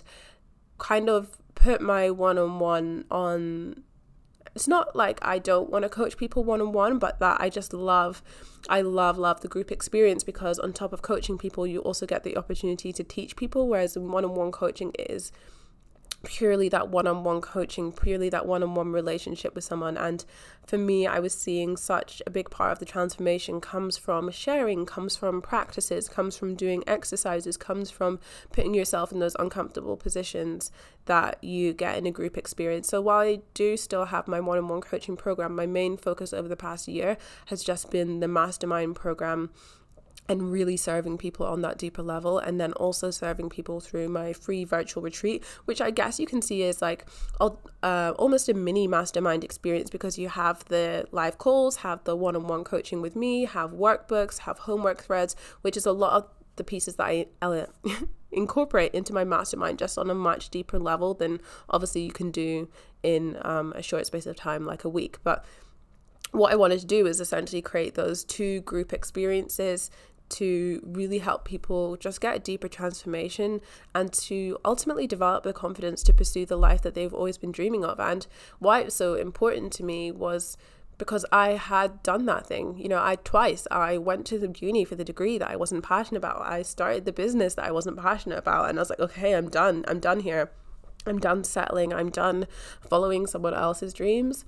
[0.78, 3.82] kind of put my one on one on
[4.56, 7.50] it's not like I don't want to coach people one on one, but that I
[7.50, 8.22] just love,
[8.70, 12.24] I love, love the group experience because on top of coaching people, you also get
[12.24, 15.30] the opportunity to teach people, whereas one on one coaching is
[16.26, 19.96] purely that one on one coaching, purely that one on one relationship with someone.
[19.96, 20.24] And
[20.66, 24.84] for me, I was seeing such a big part of the transformation comes from sharing,
[24.86, 28.18] comes from practices, comes from doing exercises, comes from
[28.52, 30.72] putting yourself in those uncomfortable positions
[31.04, 32.88] that you get in a group experience.
[32.88, 36.32] So while I do still have my one on one coaching program, my main focus
[36.32, 39.50] over the past year has just been the mastermind program
[40.28, 44.32] and really serving people on that deeper level and then also serving people through my
[44.32, 47.06] free virtual retreat which i guess you can see is like
[47.40, 52.64] uh, almost a mini mastermind experience because you have the live calls have the one-on-one
[52.64, 56.96] coaching with me have workbooks have homework threads which is a lot of the pieces
[56.96, 57.26] that i
[58.32, 62.68] incorporate into my mastermind just on a much deeper level than obviously you can do
[63.02, 65.18] in um, a short space of time like a week.
[65.22, 65.44] But
[66.32, 69.90] what I wanted to do is essentially create those two group experiences
[70.28, 73.60] to really help people just get a deeper transformation
[73.94, 77.84] and to ultimately develop the confidence to pursue the life that they've always been dreaming
[77.84, 78.00] of.
[78.00, 78.26] And
[78.58, 80.56] why it was so important to me was
[80.98, 82.78] because I had done that thing.
[82.78, 85.84] You know, I twice I went to the uni for the degree that I wasn't
[85.84, 86.40] passionate about.
[86.42, 89.48] I started the business that I wasn't passionate about and I was like, okay, I'm
[89.48, 89.84] done.
[89.88, 90.50] I'm done here.
[91.06, 91.92] I'm done settling.
[91.92, 92.46] I'm done
[92.80, 94.44] following someone else's dreams.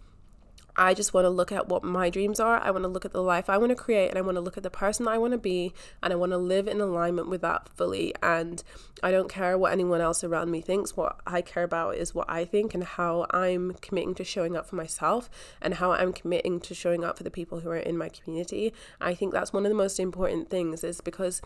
[0.78, 2.60] I just want to look at what my dreams are.
[2.60, 4.40] I want to look at the life I want to create and I want to
[4.40, 7.28] look at the person I want to be and I want to live in alignment
[7.28, 8.14] with that fully.
[8.22, 8.62] And
[9.02, 10.96] I don't care what anyone else around me thinks.
[10.96, 14.66] What I care about is what I think and how I'm committing to showing up
[14.66, 15.28] for myself
[15.60, 18.72] and how I'm committing to showing up for the people who are in my community.
[19.00, 21.42] I think that's one of the most important things is because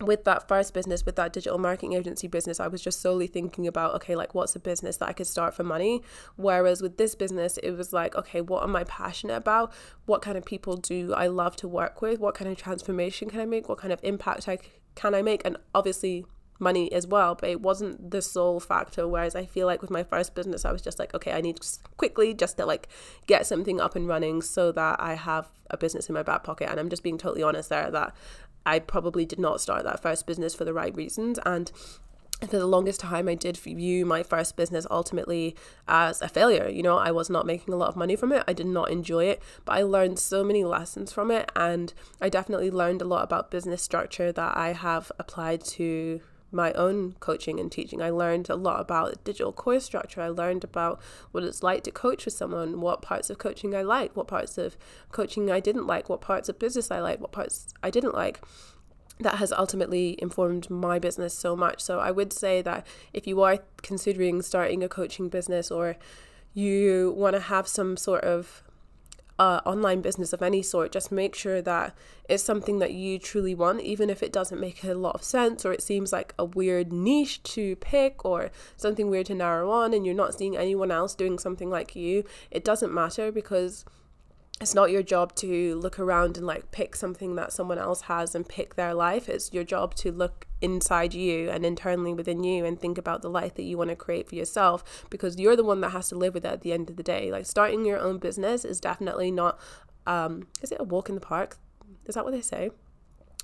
[0.00, 3.66] with that first business, with that digital marketing agency business, I was just solely thinking
[3.66, 6.02] about, okay, like what's a business that I could start for money?
[6.36, 9.72] Whereas with this business, it was like, okay, what am I passionate about?
[10.06, 12.18] What kind of people do I love to work with?
[12.18, 13.68] What kind of transformation can I make?
[13.68, 14.58] What kind of impact I
[14.94, 15.42] can I make?
[15.44, 16.24] And obviously,
[16.60, 19.06] money as well, but it wasn't the sole factor.
[19.08, 21.58] Whereas I feel like with my first business, I was just like, okay, I need
[21.96, 22.88] quickly just to like
[23.26, 26.68] get something up and running so that I have a business in my back pocket.
[26.70, 28.14] And I'm just being totally honest there that
[28.66, 31.38] I probably did not start that first business for the right reasons.
[31.44, 31.70] And
[32.40, 36.68] for the longest time, I did view my first business ultimately as a failure.
[36.68, 38.44] You know, I was not making a lot of money from it.
[38.46, 41.50] I did not enjoy it, but I learned so many lessons from it.
[41.56, 46.20] And I definitely learned a lot about business structure that I have applied to
[46.54, 48.00] my own coaching and teaching.
[48.00, 50.20] I learned a lot about digital course structure.
[50.20, 51.00] I learned about
[51.32, 54.58] what it's like to coach with someone, what parts of coaching I liked, what parts
[54.58, 54.76] of
[55.12, 58.40] coaching I didn't like, what parts of business I like, what parts I didn't like.
[59.20, 61.80] That has ultimately informed my business so much.
[61.80, 65.96] So I would say that if you are considering starting a coaching business or
[66.52, 68.63] you want to have some sort of
[69.38, 71.96] uh, online business of any sort, just make sure that
[72.28, 75.64] it's something that you truly want, even if it doesn't make a lot of sense
[75.64, 79.92] or it seems like a weird niche to pick or something weird to narrow on,
[79.92, 82.24] and you're not seeing anyone else doing something like you.
[82.50, 83.84] It doesn't matter because
[84.60, 88.34] it's not your job to look around and like pick something that someone else has
[88.34, 89.28] and pick their life.
[89.28, 93.28] It's your job to look inside you and internally within you and think about the
[93.28, 96.14] life that you want to create for yourself because you're the one that has to
[96.14, 97.32] live with it at the end of the day.
[97.32, 99.58] Like starting your own business is definitely not
[100.06, 101.58] um is it a walk in the park?
[102.06, 102.70] Is that what they say?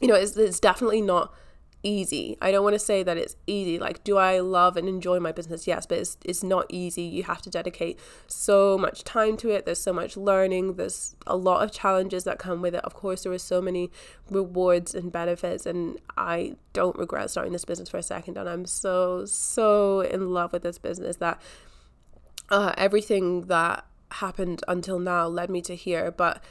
[0.00, 1.34] You know, it's, it's definitely not
[1.82, 2.36] easy.
[2.40, 3.78] I don't want to say that it's easy.
[3.78, 5.66] Like, do I love and enjoy my business?
[5.66, 7.02] Yes, but it's, it's not easy.
[7.02, 9.64] You have to dedicate so much time to it.
[9.64, 10.74] There's so much learning.
[10.74, 12.84] There's a lot of challenges that come with it.
[12.84, 13.90] Of course, there are so many
[14.30, 18.36] rewards and benefits, and I don't regret starting this business for a second.
[18.36, 21.40] And I'm so, so in love with this business that
[22.50, 26.10] uh, everything that happened until now led me to here.
[26.10, 26.42] But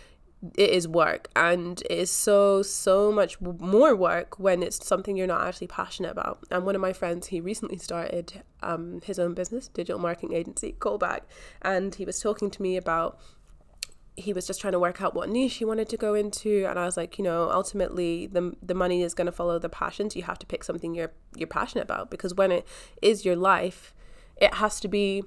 [0.56, 5.28] it is work and it is so so much more work when it's something you're
[5.28, 6.40] not actually passionate about.
[6.50, 10.76] And one of my friends he recently started um, his own business digital marketing agency
[10.80, 11.22] callback
[11.62, 13.20] and he was talking to me about
[14.16, 16.80] he was just trying to work out what niche he wanted to go into and
[16.80, 20.16] I was like you know ultimately the the money is going to follow the passions.
[20.16, 22.66] You have to pick something you're you're passionate about because when it
[23.02, 23.94] is your life
[24.38, 25.24] it has to be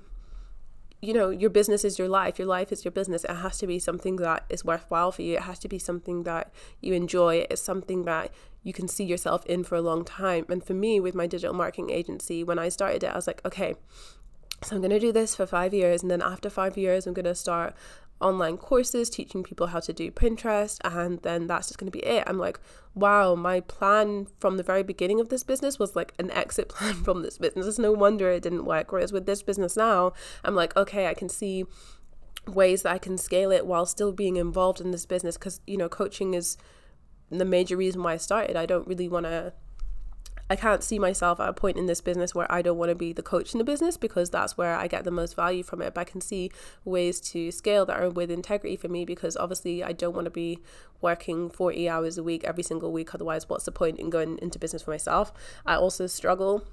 [1.03, 2.39] you know, your business is your life.
[2.39, 3.25] Your life is your business.
[3.25, 5.35] It has to be something that is worthwhile for you.
[5.35, 7.45] It has to be something that you enjoy.
[7.51, 8.31] It's something that
[8.63, 10.47] you can see yourself in for a long time.
[10.49, 13.45] And for me, with my digital marketing agency, when I started it, I was like,
[13.45, 13.75] okay,
[14.63, 16.03] so I'm going to do this for five years.
[16.03, 17.75] And then after five years, I'm going to start
[18.23, 22.05] online courses teaching people how to do Pinterest, and then that's just going to be
[22.05, 22.25] it.
[22.27, 22.59] I'm like,
[22.95, 26.95] wow, my plan from the very beginning of this business was like an exit plan
[26.95, 27.67] from this business.
[27.67, 28.93] It's no wonder it didn't work.
[28.93, 30.13] Whereas with this business now,
[30.45, 31.65] I'm like, okay, I can see
[32.47, 35.77] ways that I can scale it while still being involved in this business because, you
[35.77, 36.57] know, coaching is
[37.31, 38.57] the major reason why I started.
[38.57, 39.53] I don't really want to
[40.51, 42.95] I can't see myself at a point in this business where I don't want to
[42.95, 45.81] be the coach in the business because that's where I get the most value from
[45.81, 45.95] it.
[45.95, 46.51] But I can see
[46.85, 50.31] ways to scale that are with integrity for me because obviously I don't want to
[50.31, 50.59] be
[51.01, 53.15] working 40 hours a week every single week.
[53.15, 55.33] Otherwise, what's the point in going into business for myself?
[55.65, 56.65] I also struggle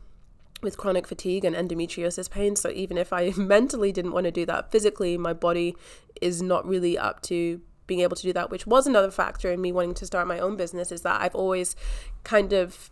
[0.61, 2.55] with chronic fatigue and endometriosis pain.
[2.55, 5.75] So even if I mentally didn't want to do that physically, my body
[6.21, 9.61] is not really up to being able to do that, which was another factor in
[9.61, 11.75] me wanting to start my own business, is that I've always
[12.23, 12.89] kind of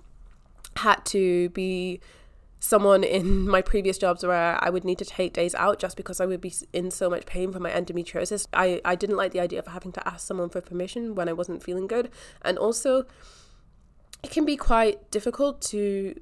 [0.77, 1.99] had to be
[2.59, 6.19] someone in my previous jobs where I would need to take days out just because
[6.19, 8.47] I would be in so much pain from my endometriosis.
[8.53, 11.33] I, I didn't like the idea of having to ask someone for permission when I
[11.33, 12.09] wasn't feeling good.
[12.41, 13.05] And also,
[14.23, 16.19] it can be quite difficult to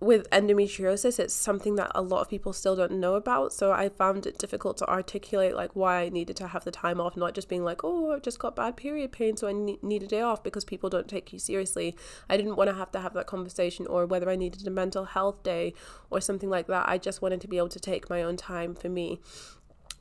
[0.00, 3.52] with endometriosis it's something that a lot of people still don't know about.
[3.52, 7.00] So i found it difficult to articulate like why i needed to have the time
[7.00, 10.02] off not just being like oh i've just got bad period pain so i need
[10.02, 11.96] a day off because people don't take you seriously.
[12.28, 15.04] I didn't want to have to have that conversation or whether i needed a mental
[15.04, 15.74] health day
[16.10, 16.88] or something like that.
[16.88, 19.20] I just wanted to be able to take my own time for me.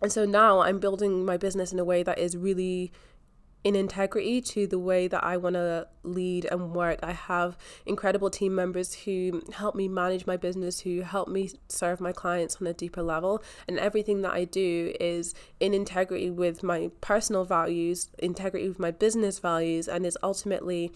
[0.02, 2.92] And so now i'm building my business in a way that is really
[3.64, 7.00] in integrity to the way that I want to lead and work.
[7.04, 12.00] I have incredible team members who help me manage my business, who help me serve
[12.00, 13.44] my clients on a deeper level.
[13.68, 18.92] And everything that I do is in integrity with my personal values, integrity with my
[18.92, 20.92] business values, and is ultimately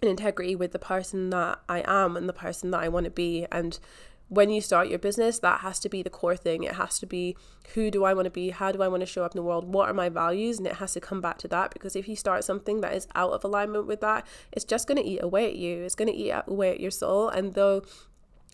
[0.00, 3.10] in integrity with the person that I am and the person that I want to
[3.10, 3.46] be.
[3.50, 3.78] And
[4.28, 6.62] when you start your business, that has to be the core thing.
[6.62, 7.36] It has to be
[7.74, 8.50] who do I want to be?
[8.50, 9.72] How do I want to show up in the world?
[9.72, 10.58] What are my values?
[10.58, 13.08] And it has to come back to that because if you start something that is
[13.14, 15.82] out of alignment with that, it's just going to eat away at you.
[15.82, 17.28] It's going to eat away at your soul.
[17.28, 17.82] And though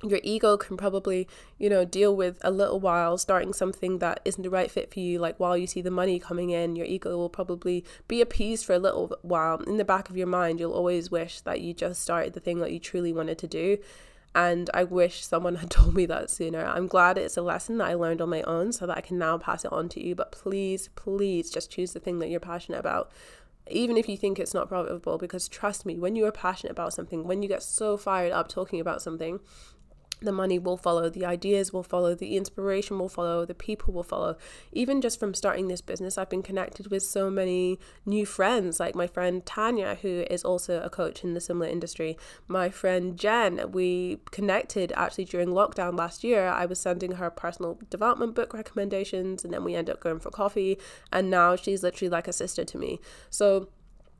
[0.03, 1.27] your ego can probably,
[1.59, 5.01] you know, deal with a little while starting something that isn't the right fit for
[5.01, 5.19] you.
[5.19, 8.75] Like while you see the money coming in, your ego will probably be appeased for
[8.75, 9.59] a little while.
[9.63, 12.59] In the back of your mind, you'll always wish that you just started the thing
[12.59, 13.79] that you truly wanted to do.
[14.35, 16.65] And I wish someone had told me that sooner.
[16.65, 19.19] I'm glad it's a lesson that I learned on my own so that I can
[19.19, 20.15] now pass it on to you.
[20.15, 23.11] But please, please just choose the thing that you're passionate about.
[23.71, 26.93] Even if you think it's not profitable, because trust me, when you are passionate about
[26.93, 29.41] something, when you get so fired up talking about something,
[30.25, 34.03] the money will follow, the ideas will follow, the inspiration will follow, the people will
[34.03, 34.37] follow.
[34.73, 38.95] Even just from starting this business, I've been connected with so many new friends, like
[38.95, 42.17] my friend Tanya, who is also a coach in the similar industry.
[42.49, 46.49] My friend Jen, we connected actually during lockdown last year.
[46.49, 50.31] I was sending her personal development book recommendations, and then we ended up going for
[50.31, 50.79] coffee.
[51.13, 53.01] And now she's literally like a sister to me.
[53.31, 53.69] So,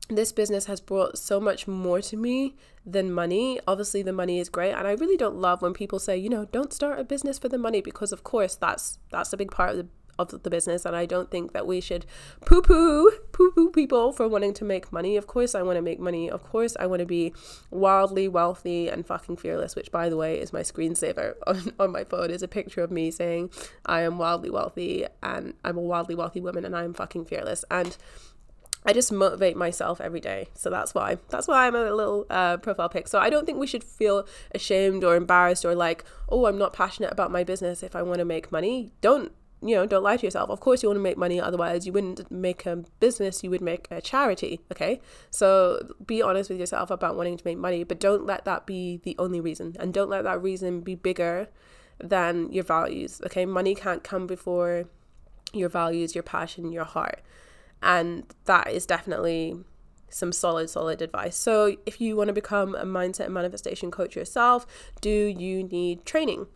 [0.09, 3.59] this business has brought so much more to me than money.
[3.67, 6.45] Obviously, the money is great, and I really don't love when people say, you know,
[6.45, 9.71] don't start a business for the money because, of course, that's that's a big part
[9.71, 9.87] of the
[10.17, 12.05] of the business and I don't think that we should
[12.45, 15.17] poo poo poo poo people for wanting to make money.
[15.17, 16.29] Of course I want to make money.
[16.29, 17.33] Of course I want to be
[17.69, 22.03] wildly wealthy and fucking fearless, which by the way is my screensaver on, on my
[22.03, 23.49] phone is a picture of me saying
[23.85, 27.65] I am wildly wealthy and I'm a wildly wealthy woman and I am fucking fearless.
[27.69, 27.97] And
[28.85, 30.47] I just motivate myself every day.
[30.53, 31.17] So that's why.
[31.29, 33.07] That's why I'm a little uh, profile pic.
[33.07, 36.73] So I don't think we should feel ashamed or embarrassed or like, oh, I'm not
[36.73, 38.91] passionate about my business if I want to make money.
[39.01, 39.31] Don't
[39.61, 40.49] you know, don't lie to yourself.
[40.49, 43.61] Of course, you want to make money, otherwise, you wouldn't make a business, you would
[43.61, 44.61] make a charity.
[44.71, 45.01] Okay.
[45.31, 48.97] So be honest with yourself about wanting to make money, but don't let that be
[49.03, 49.75] the only reason.
[49.79, 51.47] And don't let that reason be bigger
[51.97, 53.21] than your values.
[53.25, 53.45] Okay.
[53.45, 54.85] Money can't come before
[55.53, 57.21] your values, your passion, your heart.
[57.85, 59.63] And that is definitely
[60.09, 61.37] some solid, solid advice.
[61.37, 64.65] So, if you want to become a mindset and manifestation coach yourself,
[65.01, 66.47] do you need training?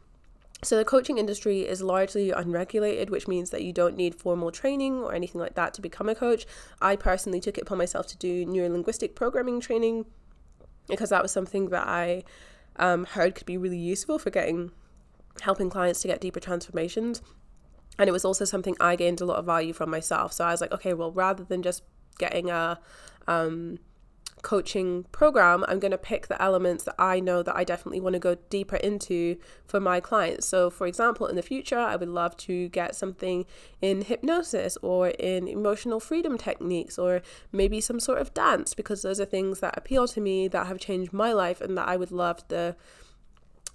[0.63, 5.03] So, the coaching industry is largely unregulated, which means that you don't need formal training
[5.03, 6.47] or anything like that to become a coach.
[6.81, 10.05] I personally took it upon myself to do neuro linguistic programming training
[10.87, 12.23] because that was something that I
[12.77, 14.71] um, heard could be really useful for getting
[15.41, 17.21] helping clients to get deeper transformations.
[17.99, 20.33] And it was also something I gained a lot of value from myself.
[20.33, 21.83] So I was like, okay, well, rather than just
[22.17, 22.79] getting a
[23.27, 23.77] um,
[24.41, 28.13] coaching program, I'm going to pick the elements that I know that I definitely want
[28.13, 30.47] to go deeper into for my clients.
[30.47, 33.45] So, for example, in the future, I would love to get something
[33.81, 37.21] in hypnosis or in emotional freedom techniques or
[37.51, 40.79] maybe some sort of dance because those are things that appeal to me that have
[40.79, 42.75] changed my life and that I would love the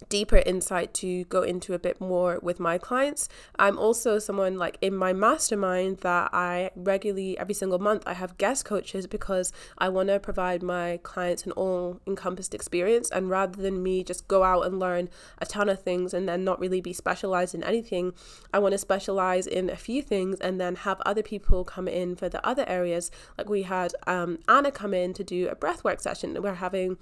[0.09, 3.29] deeper insight to go into a bit more with my clients.
[3.59, 8.39] I'm also someone like in my mastermind that I regularly every single month I have
[8.39, 13.61] guest coaches because I want to provide my clients an all encompassed experience and rather
[13.61, 16.81] than me just go out and learn a ton of things and then not really
[16.81, 18.13] be specialized in anything,
[18.53, 22.17] I want to specialize in a few things and then have other people come in
[22.17, 23.11] for the other areas.
[23.39, 26.41] Like we had um, Anna come in to do a breathwork session.
[26.43, 26.99] We're having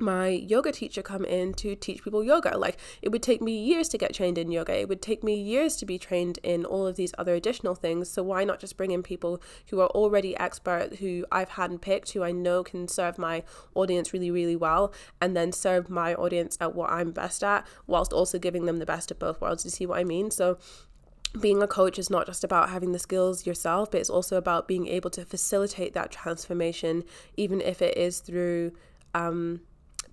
[0.00, 2.56] my yoga teacher come in to teach people yoga.
[2.56, 4.78] Like it would take me years to get trained in yoga.
[4.78, 8.10] It would take me years to be trained in all of these other additional things.
[8.10, 9.40] So why not just bring in people
[9.70, 13.42] who are already expert, who I've handpicked, who I know can serve my
[13.74, 18.12] audience really, really well, and then serve my audience at what I'm best at, whilst
[18.12, 19.64] also giving them the best of both worlds.
[19.64, 20.30] You see what I mean?
[20.30, 20.58] So
[21.38, 24.66] being a coach is not just about having the skills yourself, but it's also about
[24.66, 27.04] being able to facilitate that transformation,
[27.36, 28.72] even if it is through
[29.14, 29.60] um,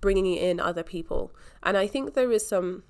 [0.06, 1.32] bringing in other people.
[1.64, 2.84] And I think there is some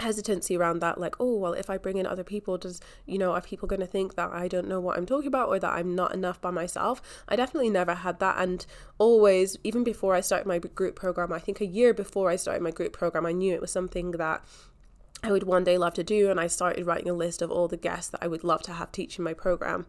[0.00, 3.32] hesitancy around that like oh well if i bring in other people does you know
[3.32, 5.74] are people going to think that i don't know what i'm talking about or that
[5.74, 8.64] i'm not enough by myself i definitely never had that and
[8.96, 12.62] always even before i started my group program i think a year before i started
[12.62, 14.42] my group program i knew it was something that
[15.22, 17.68] I would one day love to do, and I started writing a list of all
[17.68, 19.86] the guests that I would love to have teaching my program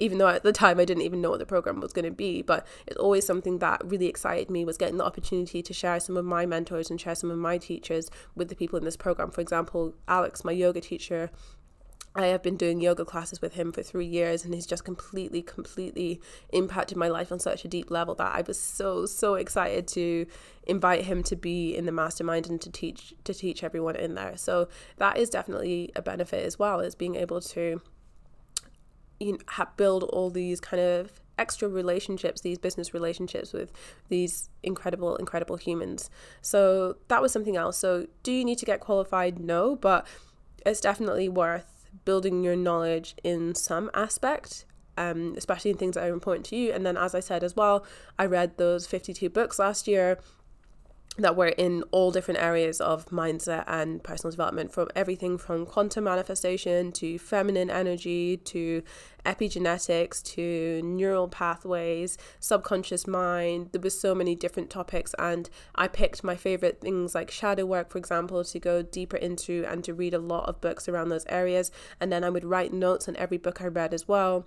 [0.00, 2.10] even though at the time I didn't even know what the program was going to
[2.10, 2.42] be.
[2.42, 6.16] But it's always something that really excited me was getting the opportunity to share some
[6.16, 9.30] of my mentors and share some of my teachers with the people in this program.
[9.30, 11.30] For example, Alex, my yoga teacher,
[12.12, 15.42] I have been doing yoga classes with him for three years, and he's just completely,
[15.42, 16.20] completely
[16.52, 20.26] impacted my life on such a deep level that I was so, so excited to
[20.66, 24.36] invite him to be in the mastermind and to teach to teach everyone in there.
[24.36, 27.80] So that is definitely a benefit as well as being able to
[29.20, 33.72] you know, have, build all these kind of extra relationships, these business relationships with
[34.08, 36.10] these incredible, incredible humans.
[36.42, 37.78] So that was something else.
[37.78, 39.38] So, do you need to get qualified?
[39.38, 40.06] No, but
[40.66, 44.64] it's definitely worth building your knowledge in some aspect.
[44.98, 46.72] Um, especially in things that are important to you.
[46.72, 47.86] And then, as I said as well,
[48.18, 50.18] I read those 52 books last year
[51.18, 56.04] that were in all different areas of mindset and personal development from everything from quantum
[56.04, 58.82] manifestation to feminine energy to
[59.26, 63.68] epigenetics to neural pathways subconscious mind.
[63.72, 67.90] There was so many different topics and i picked my favorite things like shadow work
[67.90, 71.26] for example to go deeper into and to read a lot of books around those
[71.28, 71.70] areas.
[72.00, 74.46] And then i would write notes on every book i read as well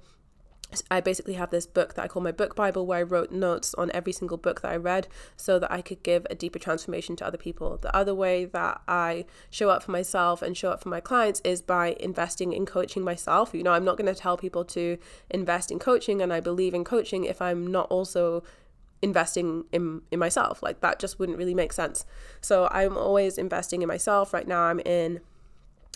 [0.90, 3.74] I basically have this book that I call my book Bible where I wrote notes
[3.76, 7.16] on every single book that I read so that I could give a deeper transformation
[7.18, 7.78] to other people.
[7.78, 11.42] The other way that I show up for myself and show up for my clients
[11.44, 13.54] is by investing in coaching myself.
[13.54, 14.98] You know, I'm not going to tell people to
[15.30, 18.44] invest in coaching and I believe in coaching if I'm not also
[19.02, 20.64] investing in in myself.
[20.64, 22.06] Like that just wouldn't really make sense.
[22.42, 24.34] So I'm always investing in myself.
[24.34, 25.20] Right now I'm in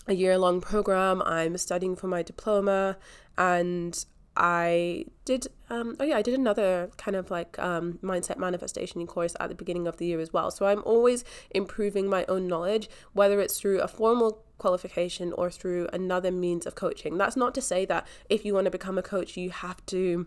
[0.06, 1.22] a year long program.
[1.22, 2.96] I'm studying for my diploma
[3.36, 4.04] and
[4.38, 9.34] I did, um, oh yeah, I did another kind of like um, mindset manifestation course
[9.40, 10.52] at the beginning of the year as well.
[10.52, 15.88] So I'm always improving my own knowledge, whether it's through a formal qualification or through
[15.92, 17.18] another means of coaching.
[17.18, 20.26] That's not to say that if you want to become a coach, you have to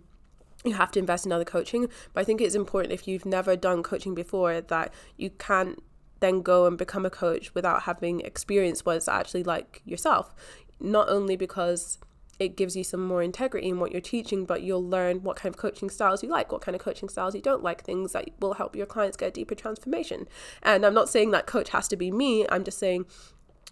[0.64, 3.56] you have to invest in other coaching but i think it's important if you've never
[3.56, 5.82] done coaching before that you can't
[6.20, 10.36] then go and become a coach without having experienced what it's actually like yourself
[10.80, 11.98] not only because
[12.42, 15.54] it gives you some more integrity in what you're teaching, but you'll learn what kind
[15.54, 18.30] of coaching styles you like, what kind of coaching styles you don't like, things that
[18.40, 20.28] will help your clients get a deeper transformation.
[20.64, 23.06] And I'm not saying that coach has to be me, I'm just saying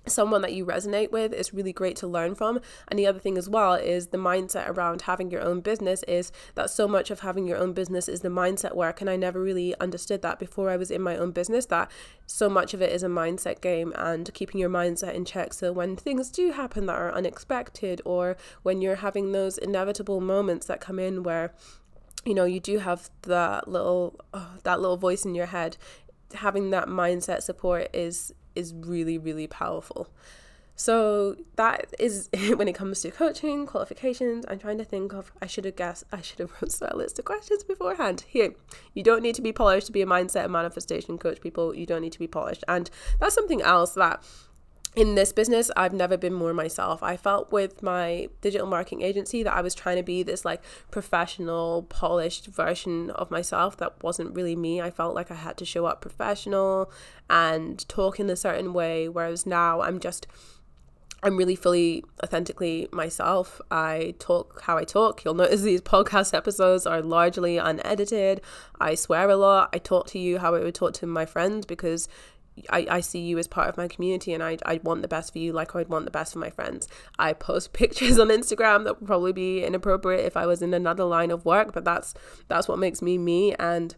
[0.05, 2.59] someone that you resonate with is really great to learn from.
[2.87, 6.31] And the other thing as well is the mindset around having your own business is
[6.55, 9.01] that so much of having your own business is the mindset work.
[9.01, 11.91] And I never really understood that before I was in my own business, that
[12.25, 15.53] so much of it is a mindset game and keeping your mindset in check.
[15.53, 20.67] So when things do happen that are unexpected or when you're having those inevitable moments
[20.67, 21.53] that come in where
[22.25, 25.77] you know you do have that little oh, that little voice in your head
[26.33, 30.09] having that mindset support is is really, really powerful.
[30.79, 35.45] So that is when it comes to coaching, qualifications, I'm trying to think of I
[35.45, 38.23] should have guessed I should have wrote a list of questions beforehand.
[38.27, 38.53] Here,
[38.93, 41.75] you don't need to be polished to be a mindset and manifestation coach, people.
[41.75, 42.63] You don't need to be polished.
[42.67, 42.89] And
[43.19, 44.23] that's something else that
[44.95, 47.03] in this business, I've never been more myself.
[47.03, 50.63] I felt with my digital marketing agency that I was trying to be this like
[50.89, 54.81] professional, polished version of myself that wasn't really me.
[54.81, 56.91] I felt like I had to show up professional
[57.29, 60.25] and talk in a certain way, whereas now I'm just
[61.21, 63.59] I'm really fully authentically myself.
[63.69, 65.23] I talk how I talk.
[65.23, 68.41] You'll notice these podcast episodes are largely unedited.
[68.79, 69.69] I swear a lot.
[69.73, 72.07] I talk to you how I would talk to my friends because
[72.69, 75.33] I, I see you as part of my community and I, I want the best
[75.33, 76.87] for you like I'd want the best for my friends.
[77.17, 81.03] I post pictures on Instagram that would probably be inappropriate if I was in another
[81.03, 82.13] line of work, but that's
[82.47, 83.95] that's what makes me me and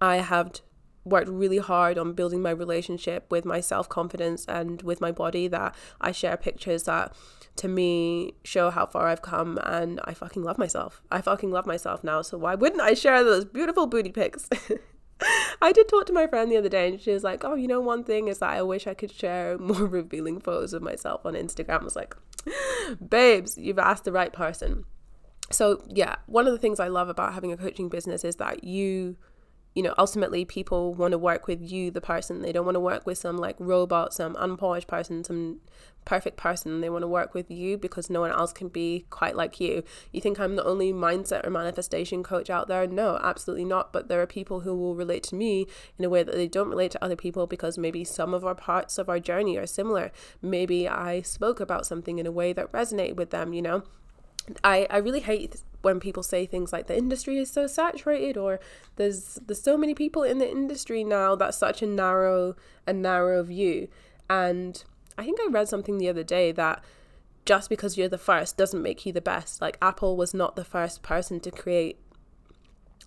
[0.00, 0.60] I have
[1.04, 5.74] worked really hard on building my relationship with my self-confidence and with my body that
[6.00, 7.14] I share pictures that
[7.56, 11.02] to me show how far I've come and I fucking love myself.
[11.10, 14.48] I fucking love myself now, so why wouldn't I share those beautiful booty pics?
[15.62, 17.68] I did talk to my friend the other day and she was like, Oh, you
[17.68, 21.24] know, one thing is that I wish I could share more revealing photos of myself
[21.24, 21.80] on Instagram.
[21.80, 22.16] I was like,
[23.08, 24.84] Babes, you've asked the right person.
[25.50, 28.64] So, yeah, one of the things I love about having a coaching business is that
[28.64, 29.16] you
[29.74, 32.42] you know, ultimately people want to work with you, the person.
[32.42, 35.60] They don't want to work with some like robot, some unpolished person, some
[36.04, 36.80] perfect person.
[36.80, 39.82] They want to work with you because no one else can be quite like you.
[40.12, 42.86] You think I'm the only mindset or manifestation coach out there?
[42.86, 43.92] No, absolutely not.
[43.92, 45.66] But there are people who will relate to me
[45.98, 48.54] in a way that they don't relate to other people because maybe some of our
[48.54, 50.12] parts of our journey are similar.
[50.40, 53.82] Maybe I spoke about something in a way that resonated with them, you know?
[54.62, 58.60] I, I really hate when people say things like the industry is so saturated or
[58.96, 62.56] there's there's so many people in the industry now that's such a narrow
[62.86, 63.88] a narrow view.
[64.28, 64.82] And
[65.18, 66.82] I think I read something the other day that
[67.44, 69.60] just because you're the first doesn't make you the best.
[69.60, 72.00] Like Apple was not the first person to create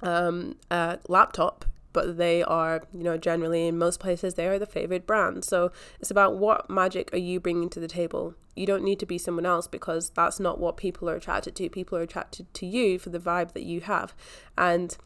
[0.01, 4.66] um, a laptop but they are, you know, generally in most places, they are the
[4.66, 5.44] favorite brand.
[5.44, 8.36] So it's about what magic are you bringing to the table.
[8.56, 11.70] You don't need to be someone else because that's not what people are attracted to.
[11.70, 14.16] People are attracted to you for the vibe that you have.
[14.58, 14.98] And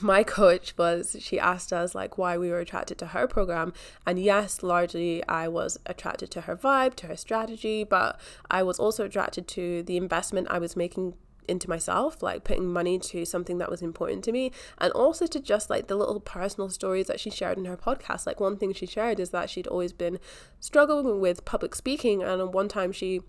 [0.00, 3.72] my coach was she asked us like why we were attracted to her program
[4.06, 8.20] and yes largely i was attracted to her vibe to her strategy but
[8.50, 11.14] i was also attracted to the investment i was making
[11.48, 15.40] into myself, like putting money to something that was important to me, and also to
[15.40, 18.26] just like the little personal stories that she shared in her podcast.
[18.26, 20.18] Like one thing she shared is that she'd always been
[20.60, 23.22] struggling with public speaking, and one time she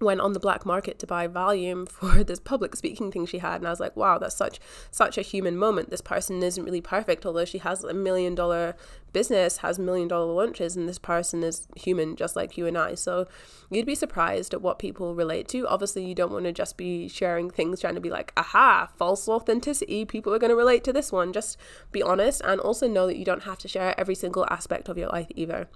[0.00, 3.56] went on the black market to buy volume for this public speaking thing she had
[3.56, 5.90] and I was like wow that's such such a human moment.
[5.90, 8.76] This person isn't really perfect although she has a million dollar
[9.12, 12.94] business has million dollar launches and this person is human just like you and I.
[12.94, 13.26] So
[13.70, 15.66] you'd be surprised at what people relate to.
[15.66, 19.28] Obviously you don't want to just be sharing things trying to be like aha false
[19.28, 21.32] authenticity people are going to relate to this one.
[21.32, 21.56] Just
[21.90, 24.98] be honest and also know that you don't have to share every single aspect of
[24.98, 25.68] your life either.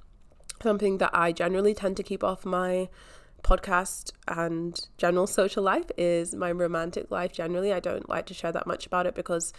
[0.62, 2.88] Something that I generally tend to keep off my
[3.42, 7.72] podcast and general social life is my romantic life generally.
[7.72, 9.52] I don't like to share that much about it because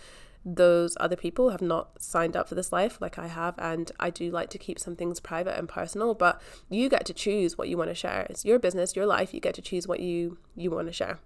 [0.45, 4.09] those other people have not signed up for this life like I have and I
[4.09, 7.69] do like to keep some things private and personal but you get to choose what
[7.69, 10.37] you want to share it's your business your life you get to choose what you
[10.55, 11.19] you want to share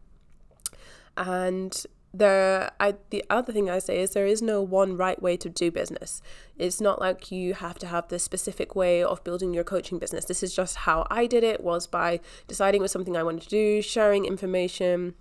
[1.16, 1.84] and
[2.14, 5.50] there I the other thing I say is there is no one right way to
[5.50, 6.22] do business.
[6.58, 10.26] It's not like you have to have this specific way of building your coaching business.
[10.26, 13.44] This is just how I did it was by deciding it was something I wanted
[13.44, 15.16] to do, sharing information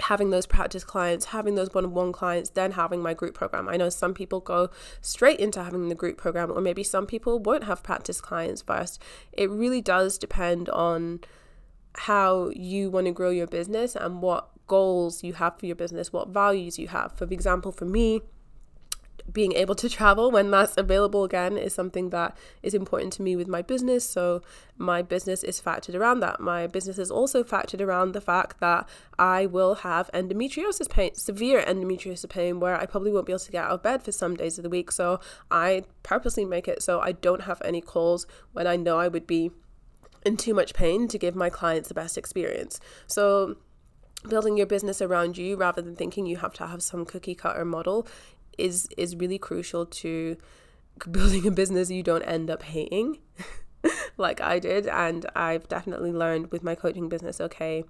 [0.00, 3.68] having those practice clients, having those one on one clients, then having my group program.
[3.68, 4.70] I know some people go
[5.00, 9.02] straight into having the group program, or maybe some people won't have practice clients first.
[9.32, 11.20] It really does depend on
[11.94, 16.12] how you want to grow your business and what goals you have for your business,
[16.12, 17.12] what values you have.
[17.16, 18.20] For example, for me,
[19.32, 23.36] being able to travel when that's available again is something that is important to me
[23.36, 24.08] with my business.
[24.08, 24.42] So,
[24.76, 26.40] my business is factored around that.
[26.40, 28.88] My business is also factored around the fact that
[29.18, 33.52] I will have endometriosis pain, severe endometriosis pain, where I probably won't be able to
[33.52, 34.92] get out of bed for some days of the week.
[34.92, 39.08] So, I purposely make it so I don't have any calls when I know I
[39.08, 39.50] would be
[40.24, 42.80] in too much pain to give my clients the best experience.
[43.06, 43.56] So,
[44.28, 47.64] building your business around you rather than thinking you have to have some cookie cutter
[47.64, 48.06] model
[48.58, 50.36] is is really crucial to
[51.10, 53.18] building a business you don't end up hating
[54.16, 54.86] like I did.
[54.86, 57.84] And I've definitely learned with my coaching business okay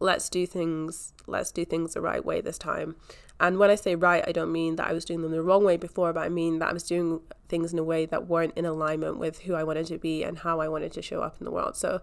[0.00, 2.96] let's do things let's do things the right way this time.
[3.40, 5.64] And when I say right I don't mean that I was doing them the wrong
[5.64, 8.56] way before but I mean that I was doing things in a way that weren't
[8.56, 11.36] in alignment with who I wanted to be and how I wanted to show up
[11.40, 11.76] in the world.
[11.76, 12.00] So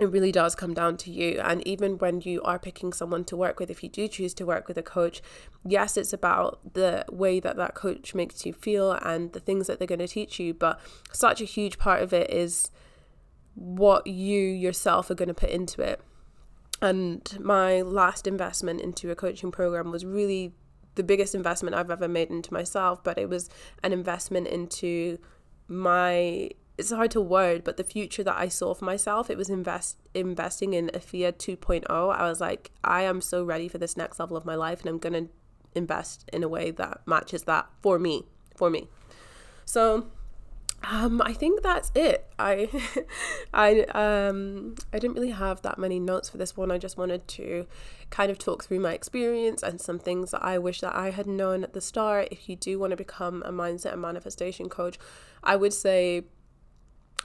[0.00, 1.40] it really does come down to you.
[1.40, 4.46] And even when you are picking someone to work with, if you do choose to
[4.46, 5.22] work with a coach,
[5.64, 9.78] yes, it's about the way that that coach makes you feel and the things that
[9.78, 10.52] they're going to teach you.
[10.52, 10.80] But
[11.12, 12.70] such a huge part of it is
[13.54, 16.00] what you yourself are going to put into it.
[16.82, 20.54] And my last investment into a coaching program was really
[20.96, 23.48] the biggest investment I've ever made into myself, but it was
[23.84, 25.18] an investment into
[25.68, 29.48] my it's hard to word, but the future that I saw for myself, it was
[29.48, 31.84] invest investing in Efia 2.0.
[31.88, 34.88] I was like, I am so ready for this next level of my life, and
[34.88, 35.26] I'm gonna
[35.74, 38.24] invest in a way that matches that for me,
[38.56, 38.88] for me.
[39.64, 40.08] So,
[40.90, 42.26] um, I think that's it.
[42.38, 42.68] I,
[43.54, 46.70] I, um, I didn't really have that many notes for this one.
[46.70, 47.66] I just wanted to
[48.10, 51.26] kind of talk through my experience and some things that I wish that I had
[51.26, 52.28] known at the start.
[52.30, 54.98] If you do want to become a mindset and manifestation coach,
[55.42, 56.24] I would say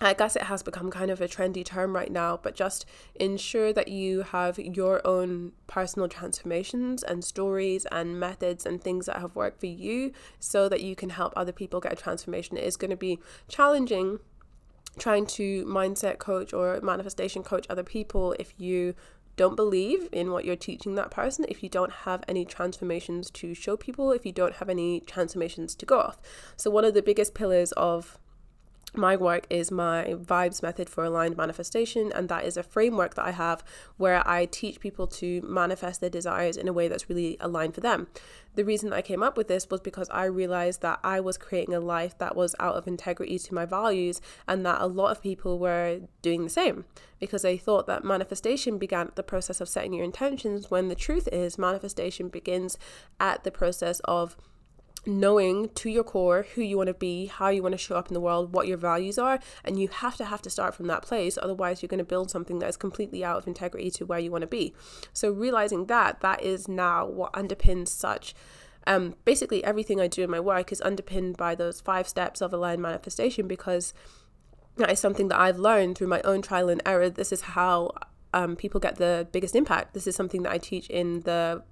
[0.01, 2.85] I guess it has become kind of a trendy term right now, but just
[3.15, 9.17] ensure that you have your own personal transformations and stories and methods and things that
[9.17, 12.55] have worked for you so that you can help other people get a transformation.
[12.55, 13.19] It is going to be
[13.49, 14.19] challenging
[14.97, 18.95] trying to mindset coach or manifestation coach other people if you
[19.35, 23.53] don't believe in what you're teaching that person, if you don't have any transformations to
[23.53, 26.17] show people, if you don't have any transformations to go off.
[26.57, 28.17] So, one of the biggest pillars of
[28.95, 33.25] my work is my vibes method for aligned manifestation and that is a framework that
[33.25, 33.63] i have
[33.97, 37.81] where i teach people to manifest their desires in a way that's really aligned for
[37.81, 38.07] them.
[38.55, 41.73] The reason i came up with this was because i realized that i was creating
[41.73, 45.21] a life that was out of integrity to my values and that a lot of
[45.21, 46.85] people were doing the same
[47.19, 50.95] because they thought that manifestation began at the process of setting your intentions when the
[50.95, 52.77] truth is manifestation begins
[53.19, 54.35] at the process of
[55.05, 58.07] knowing to your core who you want to be, how you want to show up
[58.07, 60.87] in the world, what your values are, and you have to have to start from
[60.87, 64.05] that place otherwise you're going to build something that is completely out of integrity to
[64.05, 64.73] where you want to be.
[65.13, 68.33] So realizing that that is now what underpins such
[68.87, 72.53] um basically everything I do in my work is underpinned by those five steps of
[72.53, 73.93] aligned manifestation because
[74.77, 77.09] that is something that I've learned through my own trial and error.
[77.09, 77.91] This is how
[78.33, 79.93] um, people get the biggest impact.
[79.93, 81.63] This is something that I teach in the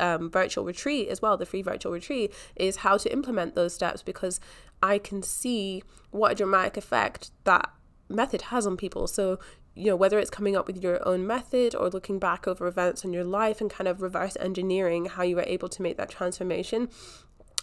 [0.00, 4.02] um, virtual retreat as well, the free virtual retreat, is how to implement those steps
[4.02, 4.40] because
[4.82, 7.70] I can see what a dramatic effect that
[8.08, 9.06] method has on people.
[9.06, 9.38] So,
[9.74, 13.04] you know, whether it's coming up with your own method or looking back over events
[13.04, 16.10] in your life and kind of reverse engineering how you were able to make that
[16.10, 16.88] transformation,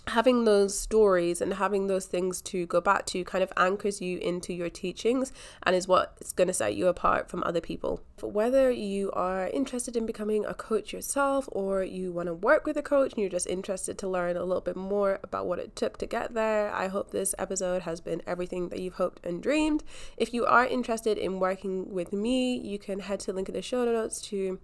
[0.07, 4.17] having those stories and having those things to go back to kind of anchors you
[4.17, 5.31] into your teachings
[5.63, 8.01] and is what's going to set you apart from other people.
[8.21, 12.77] Whether you are interested in becoming a coach yourself or you want to work with
[12.77, 15.75] a coach and you're just interested to learn a little bit more about what it
[15.75, 19.41] took to get there, I hope this episode has been everything that you've hoped and
[19.41, 19.83] dreamed.
[20.17, 23.55] If you are interested in working with me, you can head to the link in
[23.55, 24.59] the show notes to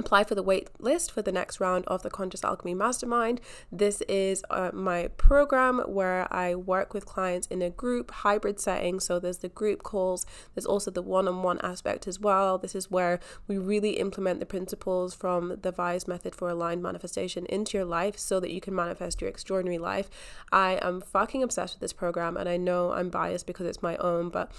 [0.00, 3.40] apply for the wait list for the next round of the Conscious Alchemy Mastermind.
[3.70, 8.98] This is uh, my program where I work with clients in a group hybrid setting.
[8.98, 12.58] So there's the group calls, there's also the one on one aspect as well.
[12.58, 17.46] This is where we really implement the principles from the VIBES method for aligned manifestation
[17.46, 20.08] into your life so that you can manifest your extraordinary life.
[20.50, 23.96] I am fucking obsessed with this program and I know I'm biased because it's my
[23.98, 24.50] own, but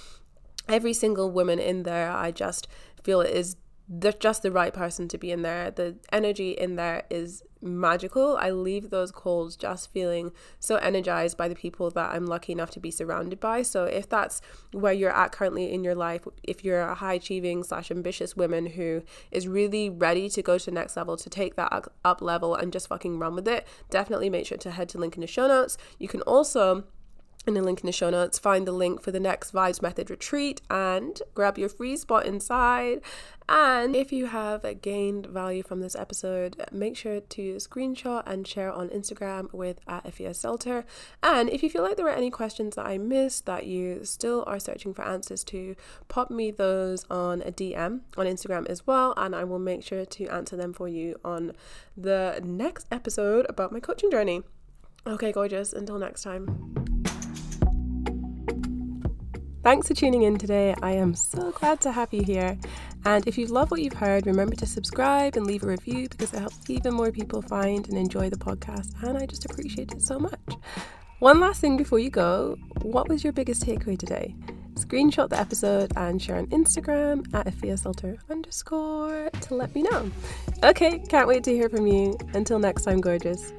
[0.67, 2.67] every single woman in there, I just
[3.03, 3.55] feel it is
[3.93, 5.69] the, just the right person to be in there.
[5.69, 8.37] The energy in there is magical.
[8.37, 12.71] I leave those calls just feeling so energized by the people that I'm lucky enough
[12.71, 13.63] to be surrounded by.
[13.63, 17.63] So if that's where you're at currently in your life, if you're a high achieving
[17.63, 21.55] slash ambitious woman who is really ready to go to the next level, to take
[21.55, 24.97] that up level and just fucking run with it, definitely make sure to head to
[24.97, 25.77] link in the show notes.
[25.99, 26.85] You can also
[27.47, 30.09] in the link in the show notes, find the link for the next Vibes Method
[30.09, 33.01] retreat and grab your free spot inside.
[33.49, 38.71] And if you have gained value from this episode, make sure to screenshot and share
[38.71, 40.85] on Instagram with at Sulter.
[41.23, 44.43] And if you feel like there were any questions that I missed that you still
[44.45, 45.75] are searching for answers to,
[46.07, 50.05] pop me those on a DM on Instagram as well, and I will make sure
[50.05, 51.53] to answer them for you on
[51.97, 54.43] the next episode about my coaching journey.
[55.07, 55.73] Okay, gorgeous.
[55.73, 57.20] Until next time.
[59.63, 60.73] Thanks for tuning in today.
[60.81, 62.57] I am so glad to have you here.
[63.05, 66.33] And if you love what you've heard, remember to subscribe and leave a review because
[66.33, 68.91] it helps even more people find and enjoy the podcast.
[69.03, 70.39] And I just appreciate it so much.
[71.19, 74.35] One last thing before you go what was your biggest takeaway today?
[74.73, 77.77] Screenshot the episode and share on Instagram at Efia
[78.31, 80.09] underscore to let me know.
[80.63, 82.17] Okay, can't wait to hear from you.
[82.33, 83.53] Until next time, gorgeous.